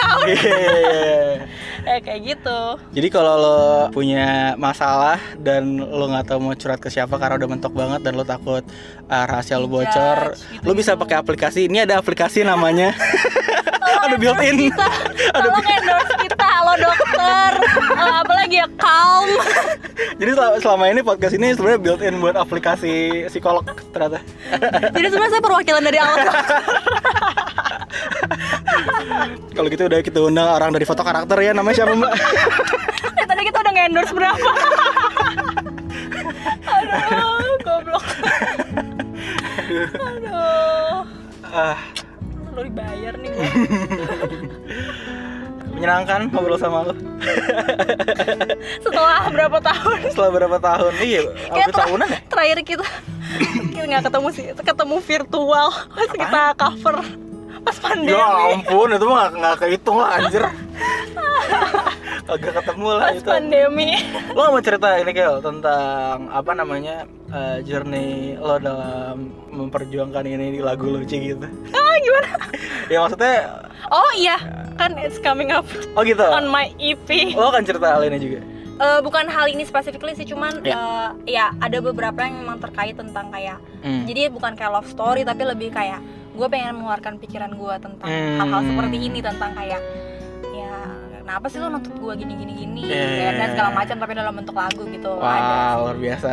account 0.00 0.24
Iya, 0.26 0.40
iya, 0.40 0.80
iya. 0.80 1.34
eh, 1.92 2.00
kayak 2.00 2.20
gitu 2.24 2.60
Jadi 2.92 3.08
kalau 3.08 3.34
lo 3.36 3.58
punya 3.90 4.52
masalah 4.56 5.20
dan 5.36 5.76
lo 5.78 6.08
nggak 6.08 6.26
tahu 6.26 6.38
mau 6.40 6.54
curhat 6.54 6.80
ke 6.80 6.88
siapa 6.88 7.16
karena 7.16 7.36
udah 7.36 7.48
mentok 7.48 7.72
banget 7.72 8.00
dan 8.00 8.16
lo 8.16 8.24
takut 8.24 8.64
uh, 9.06 9.24
rahasia 9.26 9.56
lo 9.56 9.68
bocor, 9.68 10.32
Dijudge, 10.32 10.64
lo 10.64 10.72
bisa 10.72 10.92
gitu-gitu. 10.92 11.02
pakai 11.02 11.16
aplikasi. 11.18 11.60
Ini 11.68 11.84
ada 11.84 12.00
aplikasi 12.00 12.44
namanya 12.44 12.92
ada 14.04 14.16
built-in. 14.22 14.68
endorse 14.68 14.72
kita 15.28 15.36
tolong 15.36 15.64
endorse 15.68 16.14
kita 16.20 16.48
lo 16.64 16.74
dokter 16.76 17.50
Eh, 17.90 18.14
apalagi 18.16 18.56
ya 18.56 18.68
calm 18.80 19.28
Jadi 20.16 20.30
selama, 20.32 20.56
selama 20.56 20.84
ini 20.88 21.00
podcast 21.00 21.34
ini 21.34 21.52
sebenarnya 21.52 21.80
built-in 21.80 22.14
buat 22.16 22.32
aplikasi 22.34 23.24
psikolog 23.28 23.64
ternyata. 23.92 24.20
jadi 24.90 25.06
sebenarnya 25.08 25.32
saya 25.32 25.42
perwakilan 25.44 25.82
dari 25.84 25.98
alat 26.00 26.20
Kalau 29.50 29.68
gitu 29.68 29.82
udah 29.86 30.00
kita 30.00 30.18
undang 30.20 30.48
orang 30.48 30.70
dari 30.70 30.84
foto 30.84 31.02
karakter 31.02 31.36
ya 31.40 31.52
namanya 31.52 31.76
siapa 31.76 31.92
mbak? 31.92 32.12
Eh, 33.16 33.26
tadi 33.26 33.42
kita 33.44 33.58
udah 33.60 33.72
nge-endorse 33.72 34.12
berapa? 34.12 34.48
Aduh 36.64 37.52
goblok. 37.60 38.04
Aduh. 39.94 40.98
Ah, 41.44 41.78
lo 42.50 42.60
dibayar 42.62 43.14
nih 43.16 43.30
menyenangkan 45.70 46.28
ngobrol 46.28 46.58
sama 46.58 46.84
lo 46.84 46.94
setelah 48.78 49.26
berapa 49.30 49.58
tahun? 49.58 49.98
Setelah 50.12 50.30
berapa 50.30 50.58
tahun? 50.58 50.92
Iya, 51.00 51.20
hampir 51.48 51.72
telah- 51.72 51.86
tahunan 51.88 52.08
ya? 52.08 52.18
terakhir 52.28 52.58
kita. 52.62 52.86
Kita 53.70 53.84
nggak 53.86 54.04
ketemu 54.10 54.28
sih 54.30 54.44
ketemu 54.52 54.96
virtual. 55.00 55.68
Pas 55.72 56.10
kita 56.10 56.42
cover 56.54 56.96
pas 57.60 57.76
pandemi 57.76 58.10
Ya 58.10 58.24
ampun, 58.50 58.88
itu 58.90 59.04
mah 59.04 59.26
nggak- 59.28 59.58
kehitung 59.58 59.96
lah 59.96 60.16
anjir. 60.16 60.44
Agak 62.24 62.52
ketemu 62.56 62.88
lah 62.88 63.00
pas 63.04 63.16
itu. 63.16 63.26
pandemi 63.26 63.90
Lo 64.30 64.42
mau 64.48 64.60
cerita 64.60 64.94
ini 64.94 65.10
Kel 65.10 65.40
tentang 65.40 66.30
apa 66.30 66.52
namanya 66.52 67.02
eh, 67.28 67.58
journey 67.60 68.08
lo 68.36 68.54
dalam 68.56 69.16
memperjuangkan 69.50 70.24
ini 70.24 70.54
di 70.54 70.60
lagu 70.60 70.86
lucu 70.86 71.10
gitu? 71.10 71.46
ah 71.70 71.94
gimana 71.96 72.30
Ya 72.86 72.98
maksudnya, 72.98 73.34
oh 73.88 74.10
iya 74.12 74.36
kan 74.76 74.94
it's 74.96 75.18
coming 75.18 75.50
up 75.50 75.66
oh 75.92 76.02
gitu. 76.02 76.22
on 76.22 76.46
my 76.46 76.70
EP 76.76 77.34
Lo 77.34 77.50
kan 77.50 77.62
cerita 77.62 77.86
hal 77.88 78.02
ini 78.04 78.18
juga. 78.18 78.40
Eh, 78.80 79.00
bukan 79.00 79.26
hal 79.26 79.44
ini 79.46 79.60
specifically 79.62 80.14
sih 80.14 80.24
cuman 80.24 80.62
Ya. 80.62 80.72
eh, 80.72 81.08
ya 81.28 81.46
ada 81.56 81.78
beberapa 81.80 82.16
yang 82.20 82.38
memang 82.38 82.58
terkait 82.60 82.94
tentang 82.94 83.28
kayak 83.28 83.58
Hmm. 83.80 84.04
jadi 84.04 84.28
bukan 84.28 84.54
kayak 84.54 84.70
love 84.70 84.86
story 84.86 85.20
tapi 85.22 85.42
lebih 85.42 85.68
kayak 85.68 85.98
gue 86.30 86.46
pengen 86.46 86.74
mengeluarkan 86.74 87.14
pikiran 87.16 87.52
gue 87.52 87.74
tentang 87.76 88.06
Hmm. 88.06 88.38
hal-hal 88.38 88.62
seperti 88.64 88.96
ini 89.02 89.18
tentang 89.20 89.50
kayak 89.52 89.82
ya 90.48 90.74
kenapa 91.20 91.46
sih 91.46 91.58
lo 91.58 91.68
nuntut 91.68 91.92
gue 91.92 92.12
gini 92.16 92.34
gini 92.34 92.52
gini 92.56 92.82
Iya, 92.82 92.96
ya, 92.96 93.10
iya, 93.12 93.30
dan 93.34 93.48
segala 93.50 93.68
iya. 93.68 93.76
macam 93.76 93.96
tapi 93.98 94.12
dalam 94.14 94.34
bentuk 94.34 94.54
lagu 94.54 94.82
gitu 94.84 95.10
ada 95.12 95.20
Wah 95.20 95.36
sih. 95.36 95.78
luar 95.80 95.96
biasa. 95.98 96.30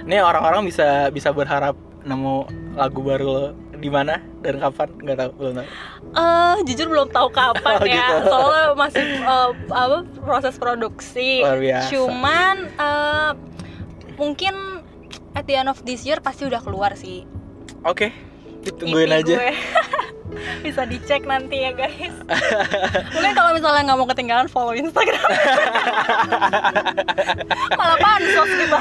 Ini 0.00 0.16
orang-orang 0.18 0.62
bisa 0.64 0.88
bisa 1.08 1.28
berharap 1.30 1.74
nemu 2.00 2.36
lagu 2.72 3.00
baru 3.00 3.26
lo 3.28 3.46
di 3.74 3.88
mana 3.88 4.14
dan 4.38 4.56
kapan 4.58 4.88
nggak 4.94 5.16
tahu 5.18 5.30
belum 5.34 5.52
tahu. 5.54 5.68
Eh, 6.10 6.56
jujur 6.64 6.86
belum 6.88 7.08
tahu 7.08 7.28
kapan 7.30 7.76
Oh, 7.76 7.86
ya 7.86 7.96
gitu. 7.96 8.16
soalnya 8.26 8.64
masih 8.74 9.04
eh, 9.18 9.48
apa 9.68 9.96
proses 10.18 10.54
produksi 10.56 11.40
Luar 11.40 11.58
biasa. 11.58 11.88
cuman 11.90 12.56
eh, 12.70 13.30
mungkin 14.14 14.54
at 15.32 15.44
the 15.44 15.54
end 15.54 15.66
of 15.66 15.80
this 15.80 16.02
year 16.02 16.18
pasti 16.18 16.44
udah 16.44 16.58
keluar 16.58 16.92
sih 16.94 17.24
Oke, 17.80 18.12
ditungguin 18.12 18.29
EP 18.60 18.80
aja. 18.84 19.34
gue. 19.36 19.52
bisa 20.62 20.86
dicek 20.86 21.26
nanti 21.26 21.66
ya 21.66 21.72
guys 21.74 22.14
mungkin 23.14 23.32
kalau 23.34 23.50
misalnya 23.56 23.82
nggak 23.90 23.98
mau 23.98 24.08
ketinggalan 24.08 24.46
follow 24.46 24.74
instagram 24.76 25.18
malah 27.78 27.98
pansos 27.98 28.50
kita 28.54 28.78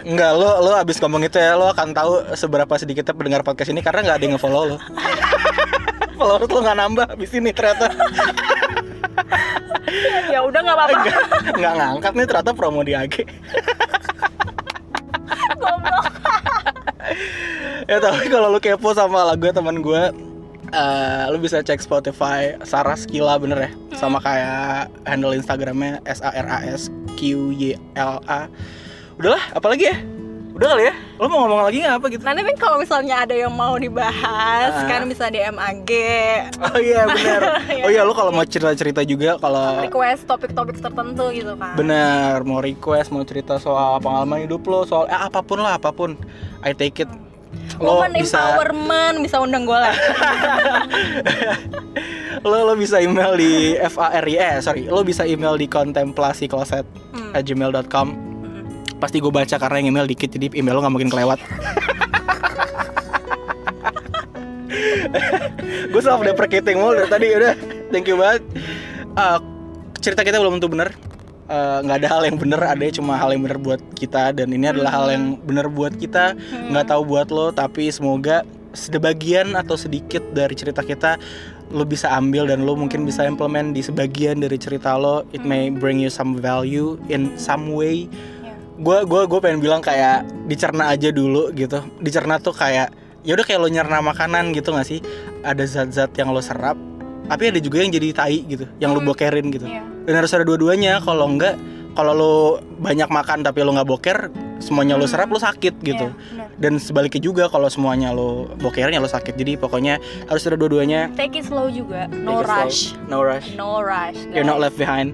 Enggak, 0.00 0.32
lo 0.32 0.64
lo 0.64 0.72
abis 0.80 0.96
ngomong 0.96 1.28
itu 1.28 1.36
ya 1.36 1.60
lo 1.60 1.72
akan 1.76 1.92
tahu 1.92 2.32
seberapa 2.32 2.72
sedikitnya 2.80 3.12
pendengar 3.12 3.44
podcast 3.44 3.68
ini 3.68 3.84
karena 3.84 4.00
nggak 4.00 4.16
ada 4.16 4.24
yang 4.24 4.32
nge-follow 4.40 4.62
lo. 4.72 4.76
Followers 6.16 6.48
lo 6.48 6.60
nggak 6.64 6.78
nambah 6.80 7.06
abis 7.20 7.30
ini 7.36 7.52
ternyata 7.52 7.92
ya 10.32 10.40
udah 10.40 10.60
nggak 10.64 10.76
apa-apa 10.76 10.96
nggak 11.04 11.20
nggak 11.60 11.74
ngangkat 11.76 12.12
nih 12.16 12.26
ternyata 12.32 12.50
promo 12.56 12.80
di 12.80 12.92
AG. 12.96 13.14
goblok 15.60 16.06
ya 17.86 17.98
tapi 17.98 18.26
kalau 18.26 18.48
lo 18.48 18.58
kepo 18.58 18.90
sama 18.90 19.24
lagu 19.24 19.48
teman 19.48 19.80
gue 19.80 20.02
eh 20.70 21.22
lo 21.26 21.36
bisa 21.36 21.60
cek 21.60 21.80
Spotify 21.80 22.54
Saras 22.62 23.02
Kila 23.02 23.36
bener 23.36 23.58
ya? 23.58 23.70
Sama 23.92 24.18
kayak 24.18 24.86
handle 25.02 25.32
Instagramnya 25.32 25.98
S 26.04 26.20
A 26.20 26.30
R 26.30 26.46
A 26.46 26.58
S 26.64 26.86
Q 27.14 27.50
Y 27.50 27.74
L 27.94 28.22
A. 28.24 28.46
Udahlah 29.16 29.42
apalagi 29.50 29.90
ya? 29.90 29.98
Udah 30.50 30.66
kali 30.70 30.86
ya? 30.86 30.94
Lo 31.16 31.26
mau 31.26 31.42
ngomong 31.42 31.62
lagi 31.64 31.78
nggak? 31.80 31.94
Apa 31.96 32.06
gitu? 32.06 32.22
Nanti 32.22 32.42
kan 32.42 32.56
kalau 32.58 32.76
misalnya 32.78 33.22
ada 33.22 33.32
yang 33.32 33.50
mau 33.50 33.74
dibahas 33.74 34.72
Ah. 34.76 34.86
kan 34.86 35.06
bisa 35.06 35.26
DM 35.26 35.56
AG 35.56 35.90
oh 36.60 36.78
iya 36.78 37.02
bener. 37.06 37.40
Iya. 37.66 37.82
oh 37.86 37.90
iya. 37.90 38.02
lo 38.02 38.12
kalau 38.12 38.30
mau 38.30 38.44
cerita 38.44 38.70
cerita 38.72 39.00
juga 39.02 39.38
kalau 39.38 39.80
request 39.80 40.26
topik-topik 40.26 40.78
tertentu 40.78 41.30
gitu 41.32 41.54
kan 41.54 41.74
Bener, 41.74 42.42
mau 42.42 42.60
request, 42.60 43.08
mau 43.08 43.22
cerita 43.22 43.56
soal 43.56 43.98
pengalaman 43.98 44.44
hidup 44.44 44.62
lo, 44.64 44.82
soal 44.84 45.06
eh, 45.06 45.16
apa 45.16 45.40
pun 45.40 45.58
lah, 45.58 45.78
apa 45.78 45.90
pun. 45.90 46.14
I 46.60 46.70
take 46.72 47.00
it. 47.00 47.10
Lo 47.78 48.02
Woman 48.02 48.12
bisa, 48.12 48.56
empowerment 48.56 49.16
bisa 49.22 49.36
undang 49.38 49.62
gue 49.62 49.74
lagi 49.74 49.96
lo 52.48 52.56
lo 52.64 52.72
bisa 52.74 52.98
email 52.98 53.36
di 53.36 53.76
f 53.76 53.94
a 53.96 54.16
r 54.16 54.26
i 54.26 54.34
eh 54.34 54.54
sorry, 54.58 54.88
lo 54.88 55.00
bisa 55.00 55.22
email 55.22 55.54
di 55.54 55.64
kontemplasi 55.64 56.46
kloset 56.46 56.84
Hmm. 57.10 57.34
at 57.34 57.42
gmail.com. 57.42 58.06
Pasti 58.98 59.18
gue 59.18 59.28
baca 59.28 59.56
karena 59.56 59.76
yang 59.78 59.88
email 59.90 60.06
dikit, 60.06 60.30
jadi 60.30 60.46
email 60.54 60.78
lo 60.78 60.80
nggak 60.80 60.94
mungkin 60.94 61.10
kelewat. 61.10 61.38
gue 65.90 66.00
self 66.00 66.22
deprecating 66.22 66.78
mulu 66.78 67.02
tadi 67.06 67.34
udah, 67.34 67.54
thank 67.90 68.06
you 68.06 68.14
banget. 68.14 68.42
Eh, 69.10 69.38
cerita 69.98 70.22
kita 70.22 70.38
belum 70.38 70.58
tentu 70.58 70.70
bener. 70.70 70.94
Eh, 71.50 71.78
nggak 71.82 72.06
ada 72.06 72.08
hal 72.14 72.22
yang 72.30 72.38
bener, 72.38 72.62
ada 72.62 72.84
cuma 72.94 73.18
hal 73.18 73.34
yang 73.34 73.42
bener 73.42 73.58
buat 73.58 73.82
kita 73.98 74.30
dan 74.38 74.54
ini 74.54 74.70
adalah 74.70 75.02
hal 75.02 75.10
yang 75.10 75.34
bener 75.42 75.66
buat 75.66 75.90
kita. 75.98 76.38
Hmm. 76.38 76.70
nggak 76.70 76.94
tahu 76.94 77.02
buat 77.02 77.26
lo 77.34 77.50
tapi 77.50 77.90
semoga 77.90 78.46
sebagian 78.70 79.58
atau 79.58 79.74
sedikit 79.74 80.22
dari 80.30 80.54
cerita 80.54 80.86
kita 80.86 81.18
lo 81.74 81.82
bisa 81.82 82.06
ambil 82.14 82.46
dan 82.46 82.62
lo 82.62 82.78
mungkin 82.78 83.02
bisa 83.02 83.26
implement 83.26 83.74
di 83.74 83.82
sebagian 83.82 84.38
dari 84.38 84.62
cerita 84.62 84.94
lo. 84.94 85.26
It 85.34 85.42
may 85.42 85.74
bring 85.74 85.98
you 85.98 86.06
some 86.06 86.38
value 86.38 87.02
in 87.10 87.34
some 87.34 87.74
way. 87.74 88.06
Gue 88.78 89.02
gue 89.02 89.22
gue 89.26 89.40
pengen 89.42 89.58
bilang 89.58 89.82
kayak 89.82 90.22
dicerna 90.46 90.94
aja 90.94 91.10
dulu 91.10 91.50
gitu. 91.58 91.82
Dicerna 91.98 92.38
tuh 92.38 92.54
kayak 92.54 92.94
ya 93.26 93.34
udah 93.34 93.42
kayak 93.42 93.58
lo 93.58 93.66
nyerna 93.66 93.98
makanan 93.98 94.54
gitu 94.54 94.70
gak 94.70 94.86
sih? 94.86 95.02
Ada 95.42 95.66
zat-zat 95.66 96.14
yang 96.14 96.30
lo 96.30 96.38
serap 96.38 96.78
tapi 97.30 97.46
ada 97.46 97.62
juga 97.62 97.78
yang 97.78 97.94
jadi 97.94 98.10
tai 98.10 98.42
gitu 98.42 98.66
yang 98.82 98.90
lo 98.90 98.98
bokerin 99.02 99.54
gitu. 99.54 99.70
Iya. 99.70 99.86
Dan 100.02 100.14
harus 100.14 100.30
ada 100.30 100.42
dua-duanya 100.42 100.98
kalau 100.98 101.26
enggak 101.26 101.56
kalau 101.90 102.12
lo 102.12 102.34
banyak 102.76 103.06
makan 103.06 103.42
tapi 103.42 103.60
lo 103.60 103.72
nggak 103.72 103.84
boker 103.84 104.18
semuanya 104.58 104.94
lo 104.94 105.04
serap 105.04 105.26
lo 105.26 105.36
sakit 105.36 105.80
gitu 105.80 106.06
Iya, 106.06 106.14
benar. 106.30 106.48
dan 106.56 106.72
sebaliknya 106.76 107.20
juga 107.20 107.44
kalau 107.46 107.66
semuanya 107.66 108.10
lo 108.10 108.28
bokerin 108.56 108.92
ya 108.92 109.00
lo 109.00 109.08
sakit 109.08 109.34
jadi 109.34 109.56
pokoknya 109.56 109.96
harus 110.24 110.42
ada 110.44 110.54
dua-duanya 110.54 111.08
Take 111.14 111.40
it 111.40 111.44
slow 111.44 111.66
juga. 111.66 112.06
No 112.12 112.38
Take 112.38 112.46
slow. 112.46 112.60
rush. 112.62 112.80
no 113.06 113.18
rush 113.20 113.48
No 113.54 113.68
rush. 113.78 114.20
you're 114.28 114.44
not 114.44 114.56
guys. 114.56 114.68
left 114.68 114.76
behind 114.76 115.08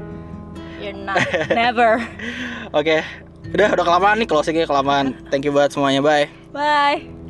You're 0.76 0.92
not. 0.92 1.16
Never. 1.48 2.02
oke 2.78 2.96
udah 3.48 3.68
udah 3.72 3.84
kelamaan 3.84 4.18
nih 4.18 4.26
closingnya 4.26 4.66
kelamaan 4.66 5.14
thank 5.30 5.42
you 5.42 5.50
banget 5.50 5.72
semuanya 5.72 6.02
bye 6.02 6.26
Bye. 6.52 7.25